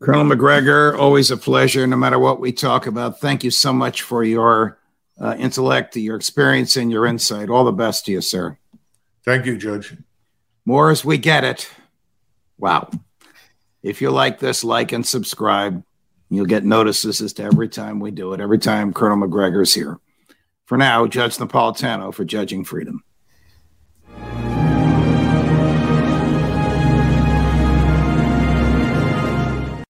Colonel 0.00 0.24
Macgregor, 0.24 0.96
always 0.96 1.30
a 1.30 1.36
pleasure, 1.36 1.86
no 1.86 1.96
matter 1.96 2.18
what 2.18 2.40
we 2.40 2.52
talk 2.52 2.86
about. 2.86 3.20
Thank 3.20 3.42
you 3.42 3.50
so 3.50 3.72
much 3.72 4.02
for 4.02 4.22
your 4.22 4.78
uh, 5.20 5.34
intellect, 5.38 5.96
your 5.96 6.16
experience, 6.16 6.76
and 6.76 6.90
your 6.90 7.06
insight. 7.06 7.50
All 7.50 7.64
the 7.64 7.72
best 7.72 8.06
to 8.06 8.12
you, 8.12 8.20
sir. 8.20 8.56
Thank 9.24 9.46
you, 9.46 9.56
Judge. 9.56 9.96
More 10.64 10.90
as 10.90 11.04
we 11.04 11.18
get 11.18 11.44
it. 11.44 11.68
Wow. 12.58 12.90
If 13.82 14.00
you 14.00 14.10
like 14.10 14.38
this, 14.38 14.62
like 14.62 14.92
and 14.92 15.06
subscribe. 15.06 15.82
You'll 16.30 16.46
get 16.46 16.64
notices 16.64 17.20
as 17.20 17.32
to 17.34 17.44
every 17.44 17.68
time 17.68 18.00
we 18.00 18.10
do 18.10 18.32
it, 18.34 18.40
every 18.40 18.58
time 18.58 18.92
Colonel 18.92 19.16
Macgregor's 19.16 19.72
here. 19.72 19.98
For 20.66 20.76
now, 20.76 21.06
Judge 21.06 21.38
Napolitano 21.38 22.12
for 22.12 22.24
Judging 22.24 22.64
Freedom. 22.64 23.02